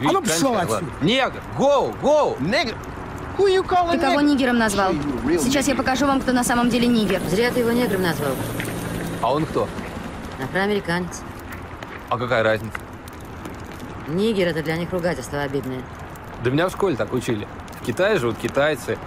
[0.00, 0.84] А ну пошел отсюда.
[1.00, 2.36] Негр, гоу, гоу.
[2.40, 2.74] Негр.
[3.36, 4.22] Ты кого nigger?
[4.22, 4.92] нигером назвал?
[5.40, 7.20] Сейчас я покажу вам, кто на самом деле нигер.
[7.28, 8.32] Зря ты его негром назвал.
[9.22, 9.68] А он кто?
[10.42, 11.22] Афроамериканец.
[12.08, 12.78] А какая разница?
[14.08, 15.82] Нигер это для них ругательство обидное.
[16.44, 17.46] Да меня в школе так учили.
[17.80, 18.98] В Китае живут китайцы,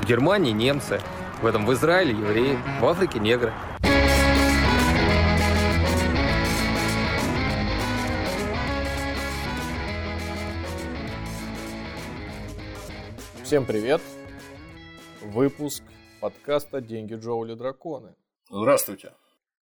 [0.00, 1.00] в Германии немцы,
[1.42, 3.52] в этом в Израиле евреи, в Африке негры.
[13.50, 14.00] Всем привет!
[15.22, 15.82] Выпуск
[16.20, 18.14] подкаста «Деньги, Джоули, драконы».
[18.48, 19.12] Здравствуйте.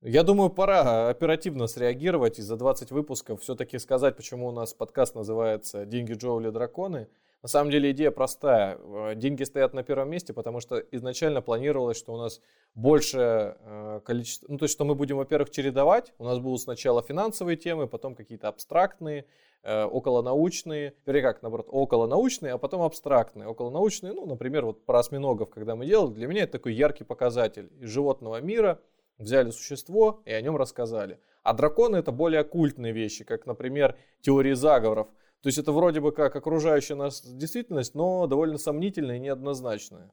[0.02, 5.16] Я думаю, пора оперативно среагировать и за 20 выпусков все-таки сказать, почему у нас подкаст
[5.16, 7.08] называется «Деньги, Джоули, драконы».
[7.42, 8.78] На самом деле идея простая.
[8.78, 12.40] Э, Деньги стоят на первом месте, потому что изначально планировалось, что у нас
[12.76, 14.48] больше э, количество...
[14.50, 16.14] Ну, то есть, что мы будем, во-первых, чередовать.
[16.20, 19.26] У нас будут сначала финансовые темы, потом какие-то абстрактные,
[19.64, 23.48] э, околонаучные, вернее как, наоборот, околонаучные, а потом абстрактные.
[23.48, 27.72] Околонаучные, ну, например, вот про осьминогов, когда мы делали, для меня это такой яркий показатель
[27.80, 28.80] из животного мира.
[29.18, 31.20] Взяли существо и о нем рассказали.
[31.44, 35.08] А драконы это более оккультные вещи, как, например, теории заговоров.
[35.42, 40.12] То есть это вроде бы как окружающая нас действительность, но довольно сомнительная и неоднозначная.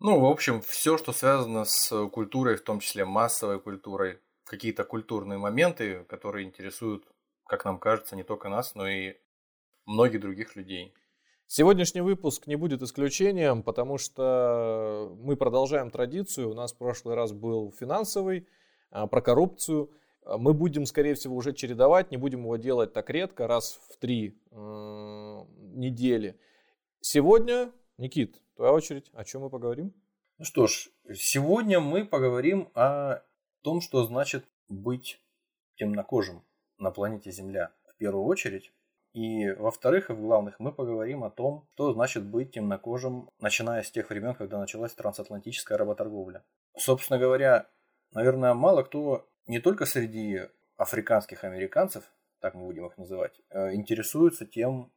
[0.00, 5.38] Ну, в общем, все, что связано с культурой, в том числе массовой культурой, какие-то культурные
[5.38, 7.04] моменты, которые интересуют,
[7.46, 9.14] как нам кажется, не только нас, но и
[9.86, 10.94] многих других людей.
[11.46, 16.50] Сегодняшний выпуск не будет исключением, потому что мы продолжаем традицию.
[16.50, 18.48] У нас в прошлый раз был финансовый,
[18.90, 19.90] а, про коррупцию.
[20.24, 23.96] А, Мы будем, скорее всего, уже чередовать, не будем его делать так редко, раз в
[23.98, 24.54] три э,
[25.74, 26.38] недели.
[27.00, 29.92] Сегодня, Никит, твоя очередь, о чем мы поговорим?
[30.38, 33.22] Ну что ж, сегодня мы поговорим о
[33.62, 35.20] том, что значит быть
[35.76, 36.44] темнокожим
[36.78, 38.72] на планете Земля в первую очередь.
[39.12, 43.90] И во-вторых, и в главных, мы поговорим о том, что значит быть темнокожим, начиная с
[43.90, 46.44] тех времен, когда началась трансатлантическая работорговля.
[46.78, 47.68] Собственно говоря,
[48.12, 52.04] наверное, мало кто не только среди африканских американцев,
[52.40, 54.92] так мы будем их называть, э, интересуется тем,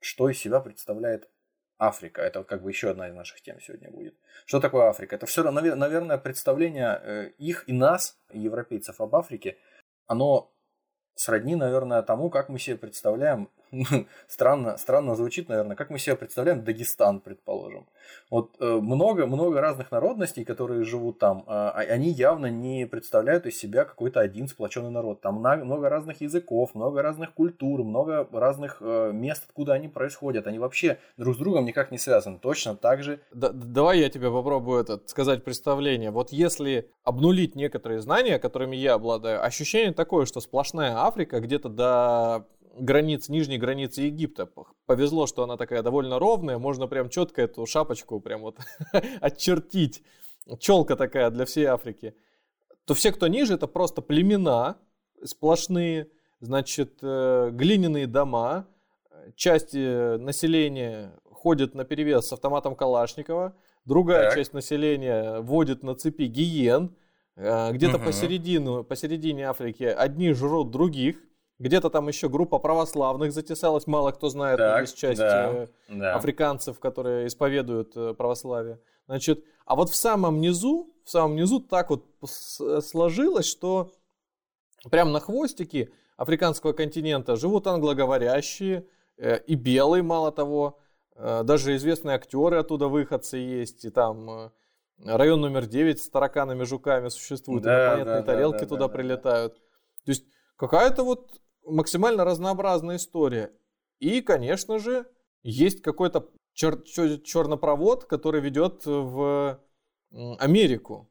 [0.00, 1.30] что из себя представляет
[1.78, 2.20] Африка.
[2.20, 4.14] Это как бы еще одна из наших тем сегодня будет.
[4.44, 5.16] Что такое Африка?
[5.16, 9.56] Это все, наверное, представление э, их и нас, европейцев об Африке,
[10.06, 10.52] оно
[11.14, 13.50] сродни, наверное, тому, как мы себе представляем,
[14.28, 17.86] странно, странно звучит, наверное, как мы себе представляем Дагестан, предположим.
[18.30, 23.84] Вот много-много э, разных народностей, которые живут там, э, они явно не представляют из себя
[23.84, 25.20] какой-то один сплоченный народ.
[25.20, 30.46] Там много разных языков, много разных культур, много разных э, мест, откуда они происходят.
[30.46, 32.38] Они вообще друг с другом никак не связаны.
[32.38, 33.20] Точно так же.
[33.32, 36.10] Да, давай я тебе попробую это сказать представление.
[36.10, 42.46] Вот если обнулить некоторые знания, которыми я обладаю, ощущение такое, что сплошная Африка где-то до
[42.76, 44.48] границ, нижней границы Египта.
[44.86, 48.58] Повезло, что она такая довольно ровная, можно прям четко эту шапочку прям вот
[49.20, 50.02] отчертить.
[50.58, 52.14] Челка такая для всей Африки.
[52.84, 54.76] То все, кто ниже, это просто племена
[55.22, 56.08] сплошные,
[56.40, 58.66] значит, э, глиняные дома,
[59.36, 63.54] части населения ходят на перевес с автоматом Калашникова,
[63.84, 64.34] другая так.
[64.34, 66.96] часть населения водит на цепи гиен,
[67.36, 68.06] где-то угу.
[68.06, 71.16] посередину, посередине Африки одни жрут других,
[71.60, 76.16] где-то там еще группа православных затесалась, мало кто знает, так, есть часть да, э, да.
[76.16, 78.80] африканцев, которые исповедуют э, православие.
[79.06, 82.06] Значит, а вот в самом низу, в самом низу так вот
[82.82, 83.92] сложилось, что
[84.90, 88.86] прямо на хвостике африканского континента живут англоговорящие
[89.18, 90.78] э, и белые, мало того,
[91.14, 94.50] э, даже известные актеры оттуда выходцы есть, и там э,
[95.04, 99.54] район номер 9 с тараканами, жуками существует, да, инопланетные да, тарелки да, туда да, прилетают.
[99.54, 100.04] Да.
[100.06, 100.24] То есть
[100.56, 103.52] какая-то вот максимально разнообразная история.
[103.98, 105.06] И, конечно же,
[105.42, 109.60] есть какой-то чер- чер- чернопровод, который ведет в
[110.10, 111.10] Америку.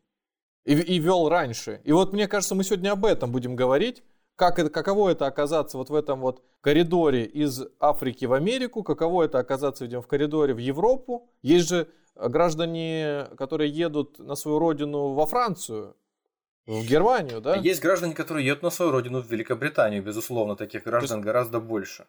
[0.66, 1.82] И, и вел раньше.
[1.84, 4.04] И вот мне кажется, мы сегодня об этом будем говорить.
[4.36, 9.24] Как это, каково это оказаться вот в этом вот коридоре из Африки в Америку, каково
[9.24, 11.30] это оказаться, видимо, в коридоре в Европу.
[11.42, 15.96] Есть же граждане, которые едут на свою родину во Францию,
[16.70, 17.56] в Германию, да?
[17.56, 21.26] Есть граждане, которые едут на свою родину в Великобританию, безусловно, таких граждан есть...
[21.26, 22.06] гораздо больше.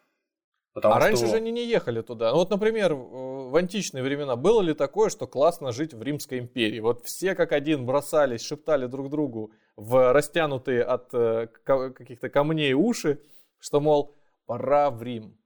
[0.73, 1.07] Потому а что...
[1.07, 2.29] раньше же они не ехали туда.
[2.29, 6.79] Ну, вот, например, в античные времена было ли такое, что классно жить в Римской империи?
[6.79, 13.19] Вот все как один бросались, шептали друг другу в растянутые от э, каких-то камней уши,
[13.57, 14.15] что, мол,
[14.45, 15.37] пора в Рим.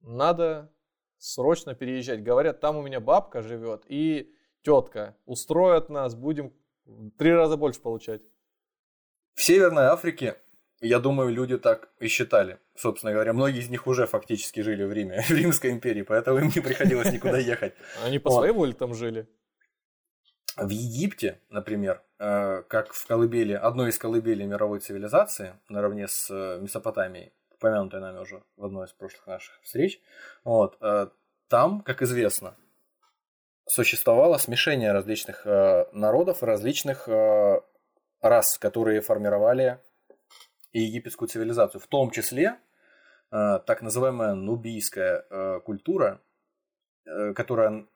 [0.00, 0.72] Надо
[1.16, 2.24] срочно переезжать.
[2.24, 5.16] Говорят, там у меня бабка живет и тетка.
[5.26, 6.52] Устроят нас, будем
[7.16, 8.22] три раза больше получать.
[9.34, 10.36] В Северной Африке
[10.80, 12.58] Я думаю, люди так и считали.
[12.74, 16.52] Собственно говоря, многие из них уже фактически жили в Риме, в Римской империи, поэтому им
[16.54, 17.74] не приходилось никуда ехать.
[18.04, 19.28] Они по своей воле там жили.
[20.56, 26.58] В Египте, например, э, как в колыбели, одной из колыбелей мировой цивилизации, наравне с э,
[26.60, 30.00] Месопотамией, упомянутой нами уже в одной из прошлых наших встреч,
[30.44, 31.08] вот, э,
[31.48, 32.54] там, как известно,
[33.66, 37.08] существовало смешение различных народов, различных
[38.22, 39.78] рас, которые формировали
[40.72, 42.56] египетскую цивилизацию, в том числе
[43.30, 46.20] э, так называемая нубийская э, культура,
[47.04, 47.86] э, которая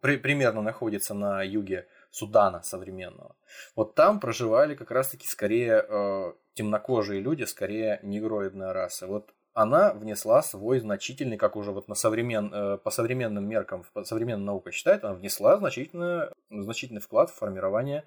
[0.00, 3.36] примерно находится на юге Судана современного.
[3.76, 9.06] Вот там проживали как раз-таки скорее темнокожие люди, скорее негроидная раса.
[9.06, 14.44] Вот она внесла свой значительный, как уже вот на современ, по современным меркам, по современной
[14.44, 18.04] наука считает, она внесла значительный, значительный вклад в формирование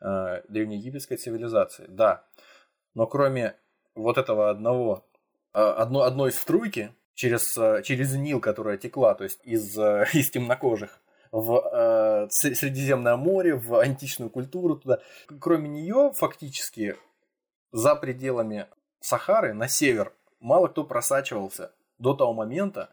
[0.00, 1.86] э, древнеегипетской цивилизации.
[1.88, 2.24] Да,
[2.94, 3.56] но кроме
[3.94, 5.06] вот этого одного,
[5.52, 10.30] э, одно, одной струйки через, э, через Нил, которая текла, то есть из, э, из
[10.30, 11.00] темнокожих
[11.32, 15.00] в э, Средиземное море, в античную культуру туда.
[15.40, 16.96] Кроме нее, фактически,
[17.72, 18.66] за пределами
[19.00, 22.90] Сахары, на север, мало кто просачивался до того момента,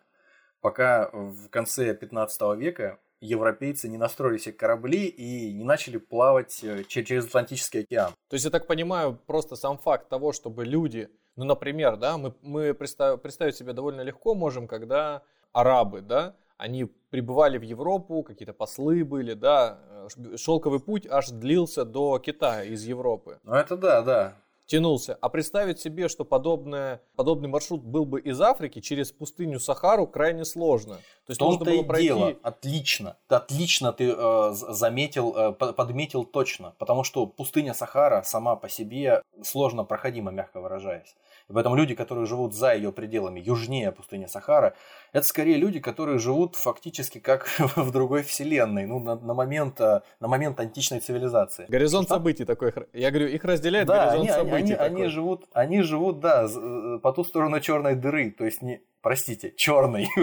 [0.61, 6.83] пока в конце 15 века европейцы не настроили себе корабли и не начали плавать э,
[6.83, 8.11] че- через Атлантический океан.
[8.29, 12.33] То есть я так понимаю, просто сам факт того, чтобы люди, ну, например, да, мы,
[12.41, 15.21] мы представ- представить себе довольно легко можем, когда
[15.53, 19.79] арабы, да, они прибывали в Европу, какие-то послы были, да,
[20.15, 24.37] э, шелковый путь аж длился до Китая из Европы, Ну это да, да.
[24.67, 25.17] Тянулся.
[25.19, 30.45] А представить себе, что подобное, подобный маршрут был бы из Африки через пустыню Сахару, крайне
[30.45, 30.95] сложно.
[31.25, 32.07] То есть В нужно было пройти...
[32.07, 32.35] дело.
[32.43, 33.17] Отлично.
[33.27, 36.75] Отлично ты э, заметил, э, по- подметил точно.
[36.77, 41.15] Потому что пустыня Сахара сама по себе сложно проходима, мягко выражаясь.
[41.49, 44.75] И поэтому люди, которые живут за ее пределами, южнее пустыни Сахара,
[45.13, 50.01] это скорее люди, которые живут фактически как в другой вселенной, ну, на, на момент, э,
[50.19, 51.65] на момент античной цивилизации.
[51.69, 52.73] Горизонт событий такой.
[52.93, 54.57] Я говорю, их разделяет Да, горизонт они, событий.
[54.57, 54.87] они, такой.
[54.87, 59.53] они живут, они живут, да, э, по ту сторону черной дыры, то есть не, простите,
[59.55, 60.09] черной.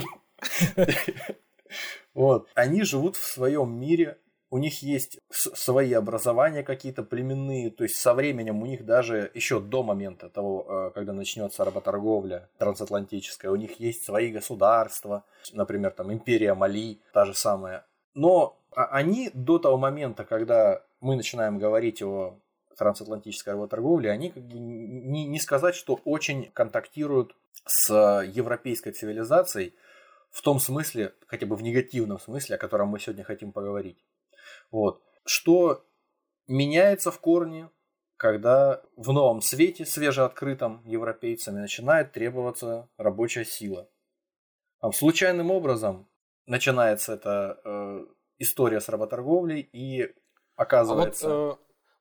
[2.15, 4.19] Вот, они живут в своем мире,
[4.55, 9.59] у них есть свои образования какие-то племенные, то есть со временем у них даже еще
[9.59, 16.13] до момента того, э, когда начнется работорговля трансатлантическая, у них есть свои государства, например, там
[16.13, 17.85] империя Мали, та же самая.
[18.15, 22.39] Но а- они до того момента, когда мы начинаем говорить о
[22.79, 27.35] трансатлантической работорговле, они как бы не, не сказать, что очень контактируют
[27.67, 27.93] с
[28.23, 29.75] европейской цивилизацией
[30.31, 33.99] в том смысле, хотя бы в негативном смысле, о котором мы сегодня хотим поговорить.
[34.71, 35.03] Вот.
[35.25, 35.85] Что
[36.47, 37.71] меняется в корне,
[38.17, 43.89] когда в новом свете, свежеоткрытом европейцами, начинает требоваться рабочая сила.
[44.81, 46.09] Там, случайным образом
[46.47, 48.07] начинается эта э,
[48.39, 50.15] история с работорговлей и А вот,
[50.57, 51.53] оказывается, э,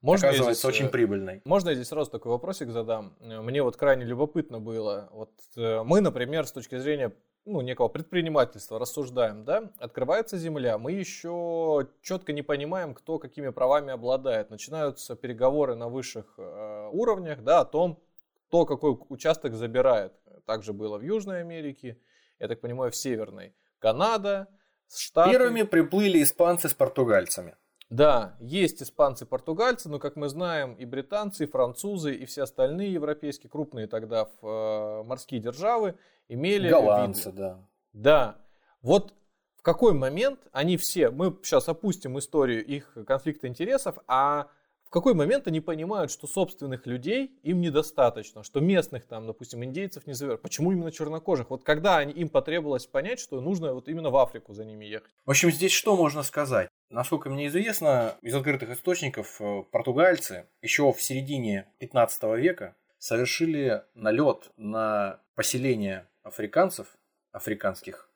[0.02, 1.42] можно оказывается здесь, очень э, прибыльной.
[1.46, 3.16] Можно я здесь сразу такой вопросик задам?
[3.22, 5.10] Мне вот крайне любопытно было.
[5.14, 7.14] Вот э, мы, например, с точки зрения
[7.46, 9.72] ну, некого предпринимательства рассуждаем, да?
[9.78, 14.50] Открывается земля, мы еще четко не понимаем, кто какими правами обладает.
[14.50, 18.02] Начинаются переговоры на высших э, уровнях, да, о том,
[18.48, 20.14] кто какой участок забирает.
[20.46, 21.98] Также было в Южной Америке,
[22.40, 23.54] я так понимаю, в Северной.
[23.80, 24.48] Канада,
[24.96, 25.32] Штаты.
[25.32, 27.56] Первыми приплыли испанцы с португальцами.
[27.90, 32.94] Да, есть испанцы, португальцы, но, как мы знаем, и британцы, и французы, и все остальные
[32.94, 35.96] европейские крупные тогда э, морские державы
[36.28, 37.38] имели Голландцы, виды.
[37.42, 37.68] да.
[37.94, 38.38] Да.
[38.82, 39.14] Вот
[39.58, 44.48] в какой момент они все, мы сейчас опустим историю их конфликта интересов, а
[44.84, 50.06] в какой момент они понимают, что собственных людей им недостаточно, что местных там, допустим, индейцев
[50.06, 50.42] не зовет.
[50.42, 51.50] Почему именно чернокожих?
[51.50, 55.12] Вот когда они, им потребовалось понять, что нужно вот именно в Африку за ними ехать.
[55.26, 56.68] В общем, здесь что можно сказать?
[56.90, 64.52] Насколько мне известно, из открытых источников, э, португальцы еще в середине 15 века совершили налет
[64.58, 66.98] на поселение африканцев,
[67.32, 68.10] африканских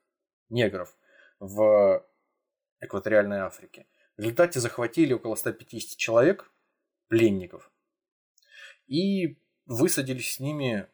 [0.50, 0.96] негров
[1.40, 2.06] в
[2.80, 3.86] экваториальной Африке.
[4.16, 6.52] В результате захватили около 150 человек,
[7.08, 7.72] пленников,
[8.88, 10.88] и высадились с ними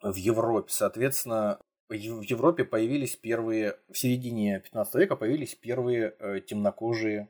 [0.00, 0.72] в Европе.
[0.72, 7.28] Соответственно, в Европе появились первые, в середине 15 века появились первые э, темнокожие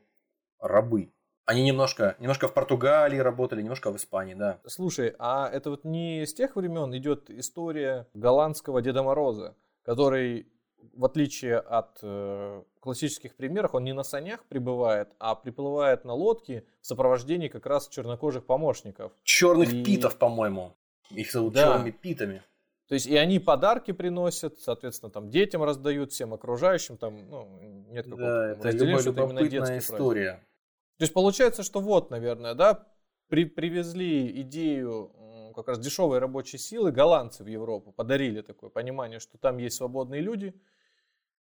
[0.59, 1.11] рабы.
[1.45, 4.59] Они немножко, немножко в Португалии работали, немножко в Испании, да.
[4.65, 10.47] Слушай, а это вот не с тех времен идет история голландского Деда Мороза, который,
[10.93, 16.63] в отличие от э, классических примеров, он не на санях прибывает, а приплывает на лодке
[16.81, 19.11] в сопровождении как раз чернокожих помощников.
[19.23, 20.75] Черных И- питов, по-моему.
[21.09, 21.63] Их зовут Да.
[21.73, 22.41] черными питами.
[22.87, 27.47] То есть и они подарки приносят, соответственно, там детям раздают, всем окружающим, там, ну,
[27.89, 29.81] нет какого-то Да, это детский любопытная праздник.
[30.97, 32.87] То есть получается, что вот, наверное, да,
[33.29, 35.11] при, привезли идею
[35.53, 40.21] как раз дешевой рабочей силы голландцы в Европу, подарили такое понимание, что там есть свободные
[40.21, 40.53] люди,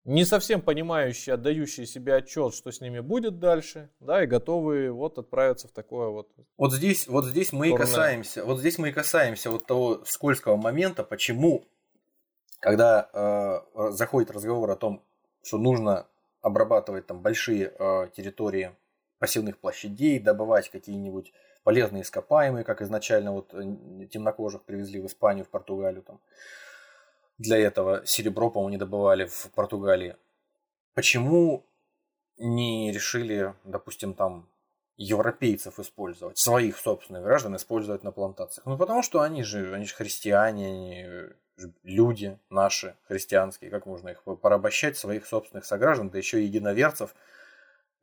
[0.06, 5.18] не совсем понимающие, отдающие себе отчет, что с ними будет дальше, да, и готовые вот
[5.18, 6.30] отправиться в такое вот.
[6.58, 10.58] Вот здесь, вот здесь мы и касаемся, вот здесь мы и касаемся вот того скользкого
[10.58, 11.66] момента, почему,
[12.60, 15.04] когда э, заходит разговор о том,
[15.42, 16.08] что нужно
[16.42, 18.76] обрабатывать там большие э, территории
[19.24, 21.32] пассивных площадей, добывать какие-нибудь
[21.64, 26.20] полезные ископаемые, как изначально вот э, темнокожих привезли в Испанию, в Португалию там.
[27.38, 30.18] Для этого серебро, по-моему, не добывали в Португалии.
[30.94, 31.66] Почему
[32.38, 34.50] не решили, допустим, там
[34.98, 38.66] европейцев использовать, своих собственных граждан использовать на плантациях?
[38.66, 41.08] Ну, потому что они же, они же христиане, они
[41.84, 47.16] люди наши, христианские, как можно их порабощать, своих собственных сограждан, да еще и единоверцев.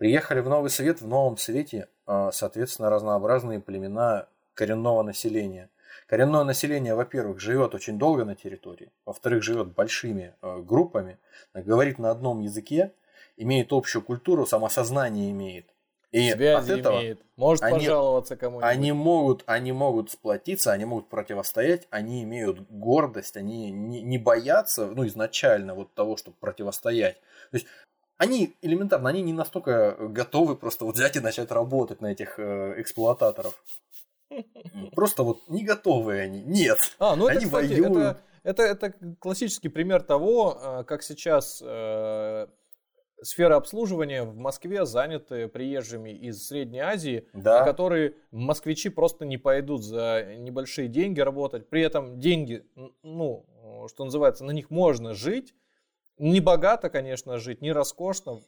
[0.01, 5.69] Приехали в Новый Свет, в Новом Свете, а, соответственно, разнообразные племена коренного населения.
[6.07, 11.19] Коренное население, во-первых, живет очень долго на территории, во-вторых, живет большими э, группами,
[11.53, 12.95] говорит на одном языке,
[13.37, 15.67] имеет общую культуру, самосознание имеет.
[16.13, 18.71] И Связи от этого имеет, может они- пожаловаться кому-нибудь.
[18.71, 24.87] они могут, они могут сплотиться, они могут противостоять, они имеют гордость, они не, не боятся,
[24.87, 27.21] ну, изначально вот того, чтобы противостоять.
[27.51, 27.67] То есть
[28.21, 32.75] они элементарно, они не настолько готовы просто вот взять и начать работать на этих э,
[32.77, 33.55] эксплуататоров.
[34.95, 36.43] Просто вот не готовы они.
[36.43, 36.79] Нет.
[36.99, 37.97] А, ну это, Они кстати, воюют.
[37.97, 42.47] это, это, это классический пример того, э, как сейчас э,
[43.23, 47.65] сфера обслуживания в Москве заняты приезжими из Средней Азии, на Да.
[47.65, 51.71] которые москвичи просто не пойдут за небольшие деньги работать.
[51.71, 52.67] При этом деньги,
[53.03, 55.55] ну, э, что называется, на них можно жить.
[56.21, 58.43] Не богато, конечно, жить, не роскошно,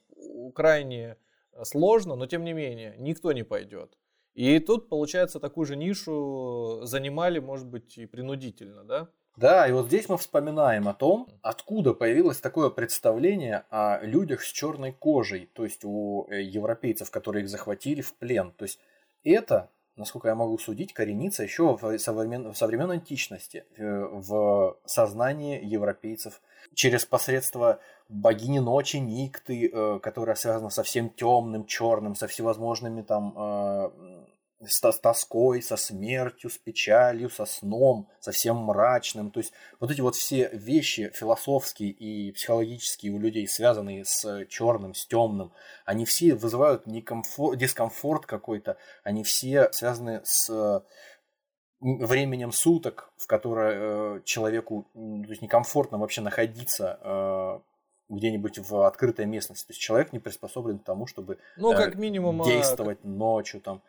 [0.55, 1.17] крайне
[1.53, 3.97] э, сложно, но тем не менее, никто не пойдет.
[4.35, 9.09] И тут, получается, такую же нишу занимали, может быть, и принудительно, да?
[9.37, 14.53] Да, и вот здесь мы вспоминаем о том, откуда появилось такое представление о людях с
[14.53, 18.53] черной кожей, то есть у э, европейцев, которые их захватили в плен.
[18.53, 18.81] То есть
[19.25, 25.65] это, насколько я могу судить, коренится еще в, современ- в современной античности, э, в сознании
[25.65, 26.43] европейцев
[26.75, 33.35] через посредство богини ночи Никты, э, которая связана со всем темным, черным, со всевозможными там
[33.37, 33.91] э,
[34.67, 39.31] с, тос- тоской, со смертью, с печалью, со сном, со всем мрачным.
[39.31, 44.95] То есть вот эти вот все вещи философские и психологические у людей, связанные с черным,
[44.95, 45.53] с темным,
[45.85, 50.85] они все вызывают некомфор- дискомфорт какой-то, они все связаны с
[51.83, 57.61] временем суток, в которое э, человеку то есть некомфортно вообще находиться э,
[58.09, 59.67] где-нибудь в открытой местности.
[59.67, 63.61] То есть человек не приспособлен к тому, чтобы Ну, э, как минимум, а, действовать ночью
[63.61, 63.83] там.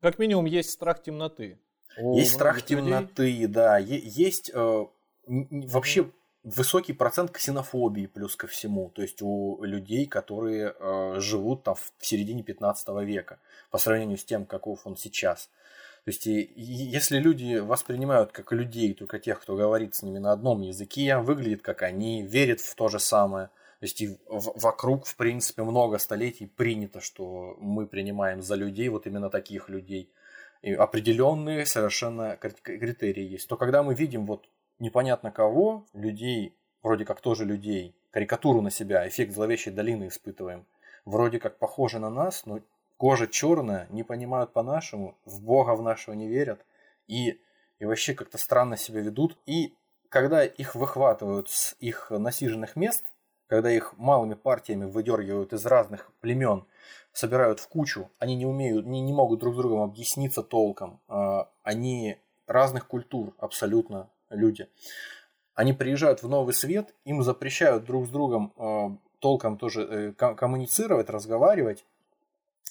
[0.00, 1.58] Как минимум есть страх темноты.
[1.96, 2.84] Есть страх многих людей.
[2.84, 3.78] темноты, да.
[3.78, 4.86] Е- есть э,
[5.26, 6.10] вообще
[6.42, 8.90] высокий процент ксенофобии плюс ко всему.
[8.90, 13.38] То есть у людей, которые э, живут там в середине 15 века
[13.70, 15.48] по сравнению с тем, каков он сейчас.
[16.04, 20.18] То есть, и- и если люди воспринимают как людей только тех, кто говорит с ними
[20.18, 23.46] на одном языке, выглядит как они, верит в то же самое.
[23.46, 28.88] То есть и в- вокруг, в принципе, много столетий принято, что мы принимаем за людей
[28.88, 30.08] вот именно таких людей.
[30.62, 33.48] И определенные совершенно кри- критерии есть.
[33.48, 39.06] То когда мы видим вот непонятно кого, людей, вроде как тоже людей, карикатуру на себя,
[39.06, 40.64] эффект зловещей долины испытываем,
[41.04, 42.60] вроде как похожи на нас, но
[43.02, 46.64] кожа черная, не понимают по-нашему, в Бога в нашего не верят
[47.08, 47.40] и,
[47.80, 49.36] и вообще как-то странно себя ведут.
[49.44, 49.74] И
[50.08, 53.06] когда их выхватывают с их насиженных мест,
[53.48, 56.64] когда их малыми партиями выдергивают из разных племен,
[57.12, 61.50] собирают в кучу, они не умеют, не, не могут друг с другом объясниться толком, а,
[61.64, 64.68] они разных культур абсолютно люди.
[65.54, 70.36] Они приезжают в новый свет, им запрещают друг с другом э, толком тоже э, ко-
[70.36, 71.84] коммуницировать, разговаривать.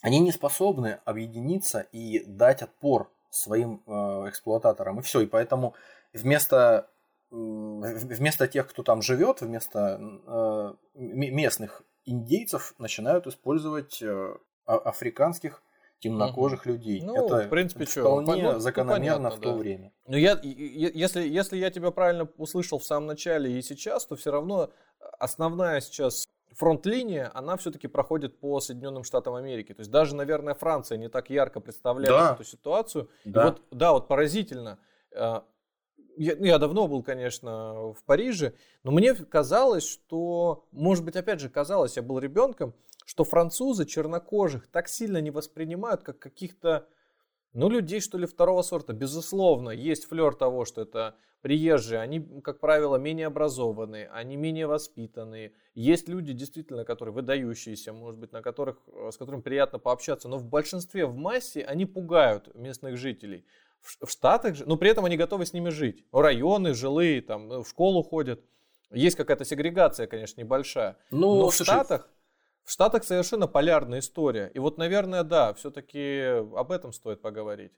[0.02, 3.92] Они не способны объединиться и дать отпор своим э,
[4.30, 5.00] эксплуататорам.
[5.00, 5.22] И все.
[5.22, 5.76] И поэтому
[6.14, 6.90] вместо,
[7.30, 15.64] в- вместо тех, кто там живет, вместо э, местных индейцев начинают использовать э, а- африканских
[16.00, 17.02] темнокожих людей.
[17.04, 19.58] Ну, Это в принципе, вполне ну, ну, закономерно понятно, в то да.
[19.58, 19.94] время.
[20.08, 24.32] Ну, я, если, если я тебя правильно услышал в самом начале и сейчас, то все
[24.32, 24.72] равно
[25.20, 29.74] основная сейчас фронт-линия, она все-таки проходит по Соединенным Штатам Америки.
[29.74, 32.34] То есть даже, наверное, Франция не так ярко представляет Да.
[32.34, 33.10] эту ситуацию.
[33.24, 33.46] И Да.
[33.46, 34.77] вот, да, вот поразительно.
[35.13, 35.41] э,
[36.17, 38.53] я, ну, я давно был, конечно, в Париже,
[38.84, 42.74] но мне казалось, что, может быть, опять же, казалось, я был ребенком,
[43.05, 46.88] что французы чернокожих так сильно не воспринимают, как каких-то,
[47.53, 48.93] ну, людей, что ли, второго сорта.
[48.93, 55.53] Безусловно, есть флер того, что это приезжие, они, как правило, менее образованные, они менее воспитанные.
[55.74, 58.77] Есть люди, действительно, которые выдающиеся, может быть, на которых,
[59.12, 63.46] с которыми приятно пообщаться, но в большинстве, в массе, они пугают местных жителей.
[63.81, 66.05] В, в Штатах же, но при этом они готовы с ними жить.
[66.12, 68.41] Районы, жилые, там, в школу ходят.
[68.91, 70.98] Есть какая-то сегрегация, конечно, небольшая.
[71.10, 72.10] Ну, но в слушай, Штатах
[72.63, 74.51] в Штатах совершенно полярная история.
[74.53, 76.22] И вот, наверное, да, все-таки
[76.56, 77.74] об этом стоит поговорить.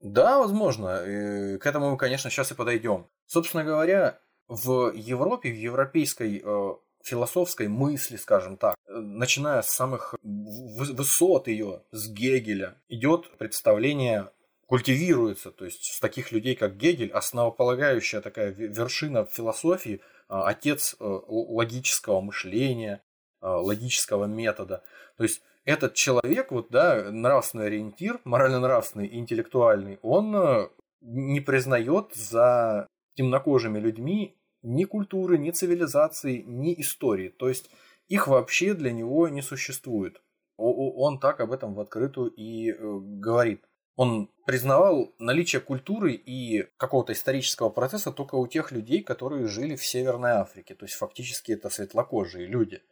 [0.00, 1.04] Да, возможно.
[1.04, 3.06] И к этому мы, конечно, сейчас и подойдем.
[3.26, 6.74] Собственно говоря, в Европе, в европейской э,
[7.04, 14.30] философской мысли, скажем так, э, начиная с самых высот ее, с Гегеля, идет представление
[14.66, 21.04] культивируется, то есть с таких людей, как Гегель, основополагающая такая вершина философии, а, отец э,
[21.28, 23.02] логического мышления,
[23.42, 24.82] логического метода.
[25.16, 30.68] То есть этот человек, вот, да, нравственный ориентир, морально-нравственный, интеллектуальный, он э,
[31.00, 37.28] не признает за темнокожими людьми ни культуры, ни цивилизации, ни истории.
[37.28, 37.70] То есть
[38.08, 40.20] их вообще для него не существует.
[40.56, 43.64] Он так об этом в открытую и э, говорит.
[43.96, 49.84] Он признавал наличие культуры и какого-то исторического процесса только у тех людей, которые жили в
[49.84, 50.74] Северной Африке.
[50.74, 52.82] То есть фактически это светлокожие люди.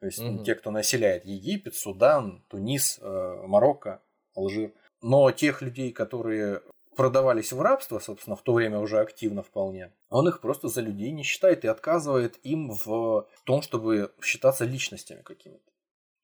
[0.00, 0.42] То есть угу.
[0.44, 4.02] те, кто населяет Египет, Судан, Тунис, э, Марокко,
[4.34, 4.72] Алжир.
[5.02, 6.62] Но тех людей, которые
[6.96, 11.12] продавались в рабство, собственно, в то время уже активно вполне, он их просто за людей
[11.12, 15.70] не считает и отказывает им в том, чтобы считаться личностями какими-то.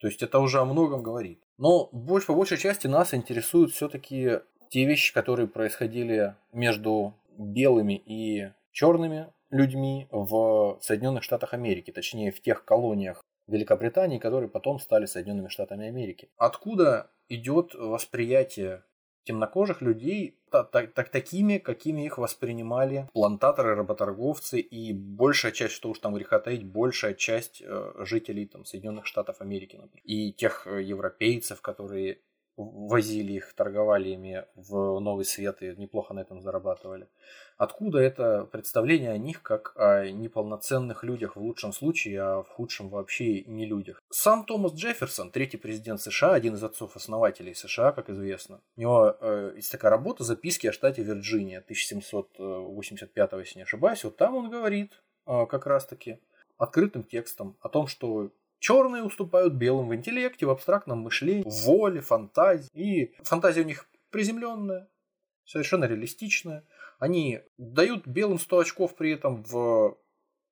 [0.00, 1.42] То есть это уже о многом говорит.
[1.58, 4.40] Но больше, по большей части нас интересуют все-таки
[4.70, 12.42] те вещи, которые происходили между белыми и черными людьми в Соединенных Штатах Америки, точнее в
[12.42, 16.30] тех колониях Великобритании, которые потом стали Соединенными Штатами Америки.
[16.36, 18.82] Откуда идет восприятие
[19.24, 25.90] темнокожих людей так, так, так, такими, какими их воспринимали плантаторы, работорговцы и большая часть, что
[25.90, 30.66] уж там греха таить, большая часть э, жителей там, Соединенных Штатов Америки, например, и тех
[30.66, 32.20] э, европейцев, которые
[32.56, 37.08] возили их, торговали ими в Новый Свет и неплохо на этом зарабатывали.
[37.58, 42.88] Откуда это представление о них как о неполноценных людях в лучшем случае, а в худшем
[42.88, 44.02] вообще не людях?
[44.10, 49.52] Сам Томас Джефферсон, третий президент США, один из отцов-основателей США, как известно, у него э,
[49.56, 54.04] есть такая работа «Записки о штате Вирджиния» 1785, если не ошибаюсь.
[54.04, 56.20] Вот там он говорит э, как раз-таки
[56.58, 62.00] открытым текстом о том, что Черные уступают белым в интеллекте, в абстрактном мышлении, в воле,
[62.00, 62.70] фантазии.
[62.74, 64.88] И фантазия у них приземленная,
[65.44, 66.64] совершенно реалистичная.
[66.98, 69.98] Они дают белым 100 очков при этом в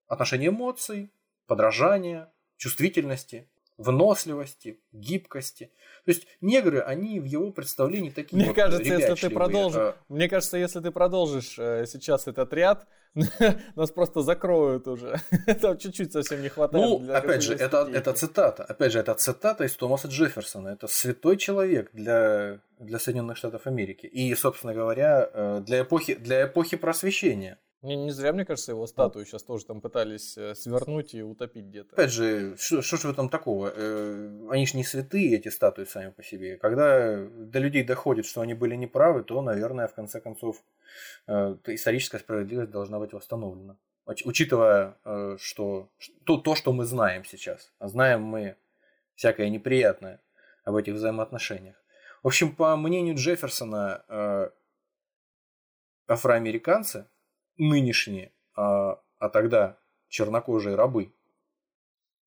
[0.07, 1.11] отношении эмоций,
[1.47, 5.71] подражания, чувствительности, выносливости, гибкости.
[6.05, 9.97] То есть негры, они в его представлении такие Мне вот кажется, если ты продолжишь, а...
[10.09, 12.87] мне кажется, если ты продолжишь э, сейчас этот ряд,
[13.77, 15.21] нас просто закроют уже.
[15.61, 16.85] Там чуть-чуть совсем не хватает.
[16.85, 18.65] Ну, опять же, это, это цитата.
[18.65, 20.69] Опять же, это цитата из Томаса Джефферсона.
[20.69, 24.07] Это святой человек для, для Соединенных Штатов Америки.
[24.07, 27.59] И, собственно говоря, э, для эпохи, для эпохи просвещения.
[27.85, 31.67] Не, не зря, мне кажется, его статую сейчас тоже там пытались э, свернуть и утопить
[31.67, 31.93] где-то.
[31.93, 33.71] Опять же, что, же в этом такого?
[33.77, 36.57] Э, они же не святые, эти статуи сами по себе.
[36.57, 40.65] Когда до людей доходит, что они были неправы, то, наверное, в конце концов,
[41.27, 43.77] э, историческая справедливость должна быть восстановлена.
[44.07, 44.97] Учитывая,
[45.39, 45.91] что
[46.25, 48.57] то, то, что мы знаем сейчас, а знаем мы
[49.15, 50.21] всякое неприятное
[50.65, 51.77] об этих взаимоотношениях.
[52.23, 54.53] В общем, по мнению Джефферсона,
[56.07, 57.07] афроамериканцы–
[57.57, 61.13] нынешние, а, а тогда чернокожие рабы,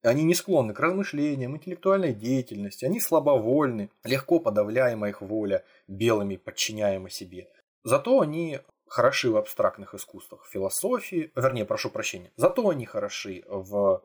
[0.03, 7.09] они не склонны к размышлениям, интеллектуальной деятельности, они слабовольны, легко подавляема их воля, белыми подчиняема
[7.09, 7.49] себе.
[7.83, 14.03] Зато они хороши в абстрактных искусствах, философии, вернее, прошу прощения, зато они хороши в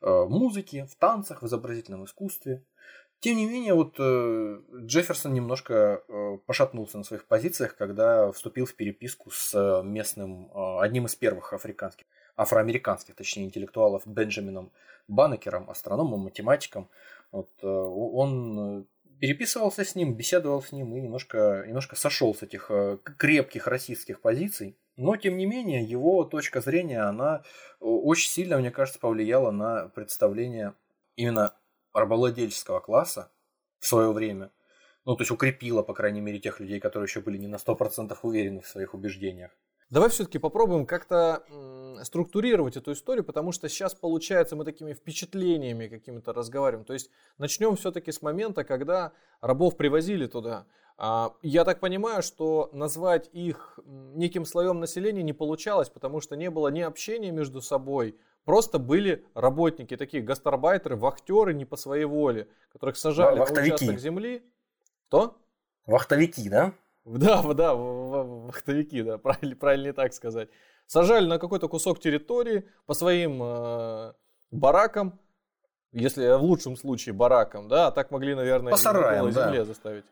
[0.00, 2.64] э, музыке, в танцах, в изобразительном искусстве.
[3.24, 8.74] Тем не менее, вот э, Джефферсон немножко э, пошатнулся на своих позициях, когда вступил в
[8.74, 12.04] переписку с э, местным, одним из первых африканских,
[12.36, 14.72] афроамериканских, точнее, интеллектуалов Бенджамином
[15.08, 16.90] Баннекером, астрономом, математиком.
[17.32, 18.86] Вот, он
[19.20, 22.70] переписывался с ним, беседовал с ним и немножко, немножко сошел с этих
[23.16, 24.76] крепких расистских позиций.
[24.98, 27.42] Но, тем не менее, его точка зрения, она
[27.80, 30.74] очень сильно, мне кажется, повлияла на представление
[31.16, 31.54] именно
[31.94, 33.32] рабовладельческого класса
[33.78, 34.50] в свое время,
[35.04, 38.16] ну, то есть укрепила, по крайней мере, тех людей, которые еще были не на 100%
[38.22, 39.50] уверены в своих убеждениях.
[39.90, 41.44] Давай все-таки попробуем как-то
[42.02, 46.84] структурировать эту историю, потому что сейчас получается мы такими впечатлениями какими-то разговариваем.
[46.84, 50.66] То есть начнем все-таки с момента, когда рабов привозили туда.
[50.96, 56.50] А, я так понимаю, что назвать их неким слоем населения не получалось, потому что не
[56.50, 62.48] было ни общения между собой, просто были работники, такие гастарбайтеры, вахтеры не по своей воле,
[62.72, 63.70] которых сажали Вахтовики.
[63.70, 64.42] на участок земли.
[65.08, 65.36] Кто?
[65.86, 66.72] Вахтовики, да?
[67.04, 70.48] Да, да, вахтовики, да, правильно, правильно так сказать.
[70.86, 74.14] Сажали на какой-то кусок территории по своим э,
[74.50, 75.20] баракам,
[75.92, 79.64] если в лучшем случае баракам, да, а так могли, наверное, по сараям, на земле да.
[79.66, 80.04] заставить.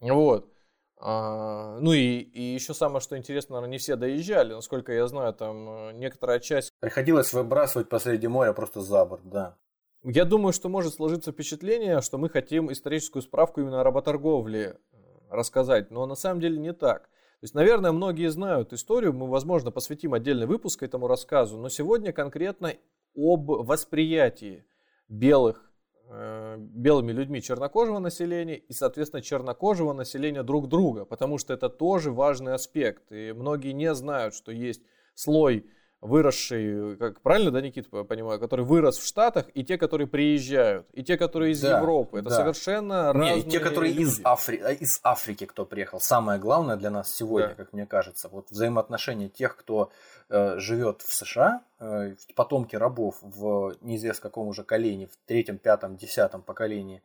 [0.00, 0.52] Вот.
[1.00, 4.52] А, ну и, и еще самое, что интересно, наверное, не все доезжали.
[4.52, 6.72] Насколько я знаю, там э, некоторая часть...
[6.80, 9.56] Приходилось выбрасывать посреди моря просто за борт, да.
[10.02, 14.96] Я думаю, что может сложиться впечатление, что мы хотим историческую справку именно о работорговле э,
[15.30, 17.02] рассказать, но на самом деле не так.
[17.02, 22.12] То есть, наверное, многие знают историю, мы, возможно, посвятим отдельный выпуск этому рассказу, но сегодня
[22.12, 22.74] конкретно
[23.14, 24.64] об восприятии
[25.08, 25.67] белых
[26.08, 32.54] белыми людьми чернокожего населения и, соответственно, чернокожего населения друг друга, потому что это тоже важный
[32.54, 33.12] аспект.
[33.12, 34.82] И многие не знают, что есть
[35.14, 35.66] слой
[36.00, 41.02] выросший, как правильно, да, Никита, понимаю, который вырос в Штатах, и те, которые приезжают, и
[41.02, 42.20] те, которые из да, Европы.
[42.20, 42.36] Это да.
[42.36, 44.02] совершенно Не, разные те, которые люди.
[44.02, 44.60] из, Афри...
[44.62, 46.00] Э, из Африки, кто приехал.
[46.00, 47.54] Самое главное для нас сегодня, да.
[47.54, 49.90] как мне кажется, вот взаимоотношения тех, кто
[50.28, 55.96] э, живет в США, э, потомки рабов в неизвестно каком уже колене, в третьем, пятом,
[55.96, 57.02] десятом поколении,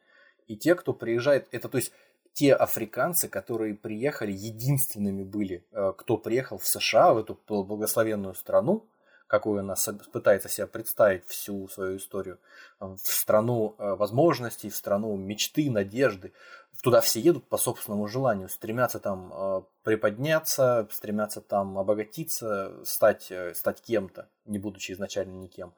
[0.48, 1.94] и те, кто приезжает, это то есть
[2.34, 8.88] те африканцы, которые приехали, единственными были, э, кто приехал в США, в эту благословенную страну,
[9.28, 9.76] какую она
[10.12, 12.40] пытается себя представить всю свою историю,
[12.80, 16.34] э, в страну э, возможностей, в страну мечты, надежды.
[16.82, 24.28] Туда все едут по собственному желанию, стремятся там приподняться, стремятся там обогатиться, стать, стать кем-то,
[24.46, 25.76] не будучи изначально никем.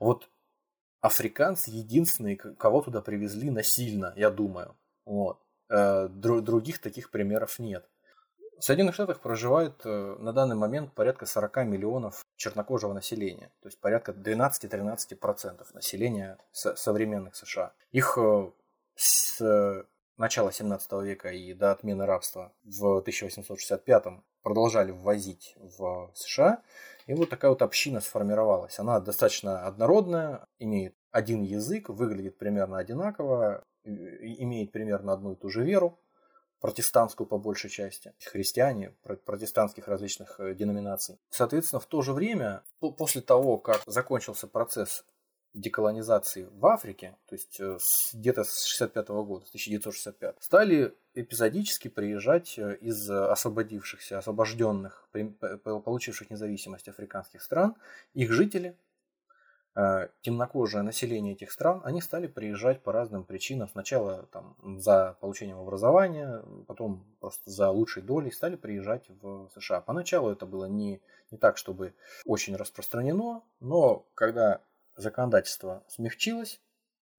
[0.00, 0.28] Вот
[1.00, 4.76] африканцы единственные, кого туда привезли насильно, я думаю.
[5.04, 5.38] Вот.
[5.72, 7.88] Э, других таких примеров нет.
[8.58, 13.80] В Соединенных Штатах проживает э, на данный момент порядка 40 миллионов чернокожего населения, то есть
[13.80, 17.72] порядка 12-13% населения современных США.
[17.90, 18.50] Их э,
[18.96, 19.86] с
[20.18, 24.04] начала 17 века и до отмены рабства в 1865
[24.42, 26.62] продолжали ввозить в США,
[27.06, 28.78] и вот такая вот община сформировалась.
[28.78, 35.64] Она достаточно однородная, имеет один язык, выглядит примерно одинаково, имеет примерно одну и ту же
[35.64, 35.98] веру,
[36.62, 41.18] протестантскую по большей части, христиане, протестантских различных э, деноминаций.
[41.28, 45.04] Соответственно, в то же время, после того, как закончился процесс
[45.54, 47.78] деколонизации в Африке, то есть э,
[48.12, 55.08] где-то с 65 года, с 1965, стали эпизодически приезжать э, из освободившихся, освобожденных,
[55.64, 57.74] получивших независимость африканских стран,
[58.14, 58.76] их жители,
[60.20, 63.68] темнокожее население этих стран, они стали приезжать по разным причинам.
[63.68, 69.80] Сначала там, за получением образования, потом просто за лучшей долей стали приезжать в США.
[69.80, 71.94] Поначалу это было не, не так, чтобы
[72.26, 74.60] очень распространено, но когда
[74.96, 76.60] законодательство смягчилось,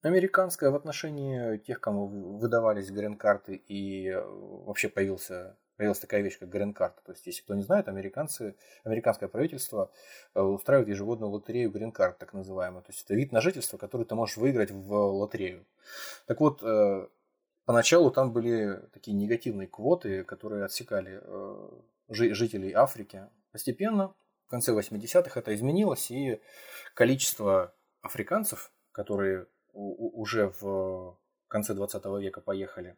[0.04, 6.50] американское в отношении тех, кому выдавались грин-карты и э, вообще появился появилась такая вещь, как
[6.50, 7.02] грин-карта.
[7.04, 9.92] То есть, если кто не знает, американцы, американское правительство
[10.34, 12.84] э, устраивает ежегодную лотерею грин-карт, так называемую.
[12.84, 15.66] То есть, это вид на жительство, который ты можешь выиграть в лотерею.
[16.28, 17.08] Так вот, э,
[17.66, 21.70] поначалу там были такие негативные квоты, которые отсекали э,
[22.10, 23.28] жителей Африки.
[23.52, 24.14] Постепенно,
[24.46, 26.42] в конце 80-х это изменилось, и
[26.94, 32.96] количество африканцев, которые уже в конце 20 века поехали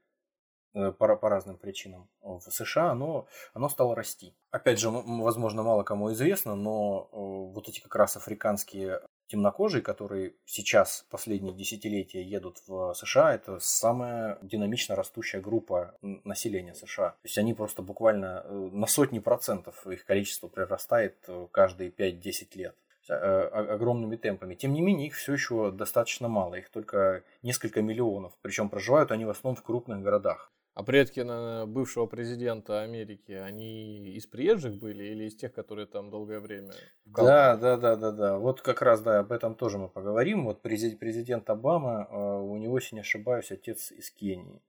[0.75, 4.35] по, по разным причинам в США, оно, оно стало расти.
[4.51, 10.35] Опять же, возможно, мало кому известно, но э, вот эти как раз африканские темнокожие, которые
[10.45, 17.11] сейчас последние десятилетия едут в США, это самая динамично растущая группа населения США.
[17.11, 21.17] То есть они просто буквально э, на сотни процентов их количество прирастает
[21.51, 22.75] каждые 5-10 лет
[23.07, 24.55] огромными темпами.
[24.55, 28.33] Тем не менее, их все еще достаточно мало, их только несколько миллионов.
[28.41, 30.51] Причем проживают они в основном в крупных городах.
[30.75, 31.21] А предки
[31.65, 36.73] бывшего президента Америки, они из приезжих были или из тех, которые там долгое время?
[37.05, 38.37] Да, да, да, да, да.
[38.37, 40.43] Вот как раз, да, об этом тоже мы поговорим.
[40.43, 44.61] Вот президент Обама, а, у него, если не ошибаюсь, отец из Кении.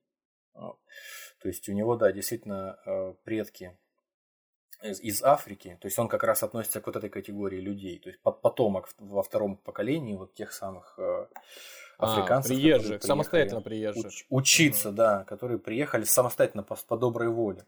[0.54, 0.74] А,
[1.40, 3.76] то есть у него, да, действительно а, предки
[4.84, 8.10] из, из Африки, то есть он как раз относится к вот этой категории людей, то
[8.10, 11.00] есть потомок во втором поколении вот тех самых
[11.98, 12.50] африканцев.
[12.50, 14.06] А, приезжих, самостоятельно приезжих.
[14.06, 17.64] Уч, учиться, mm да, которые приехали самостоятельно по, по доброй воле.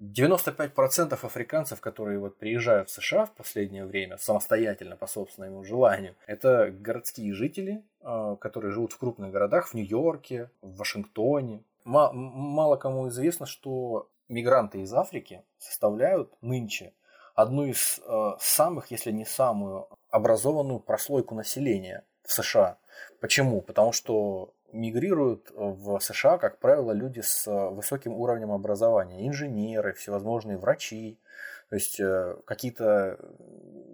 [0.00, 6.70] 95% африканцев, которые вот приезжают в США в последнее время самостоятельно по собственному желанию, это
[6.70, 11.62] городские жители, а, которые живут в крупных городах, в Нью-Йорке, в Вашингтоне.
[11.84, 16.92] Мало кому известно, что мигранты из Африки составляют нынче
[17.34, 22.78] одну из а, самых, если не самую образованную прослойку населения в США.
[23.20, 23.60] Почему?
[23.60, 29.26] Потому что мигрируют в США, как правило, люди с э, высоким уровнем образования.
[29.26, 31.18] Инженеры, всевозможные врачи,
[31.70, 33.18] то есть э, какие-то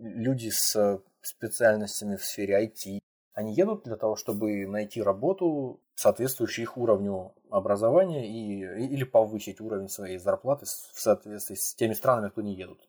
[0.00, 2.98] люди с специальностями в сфере IT.
[3.32, 9.88] Они едут для того, чтобы найти работу, соответствующую их уровню образования и, или повысить уровень
[9.88, 12.80] своей зарплаты в соответствии с теми странами, кто не едут.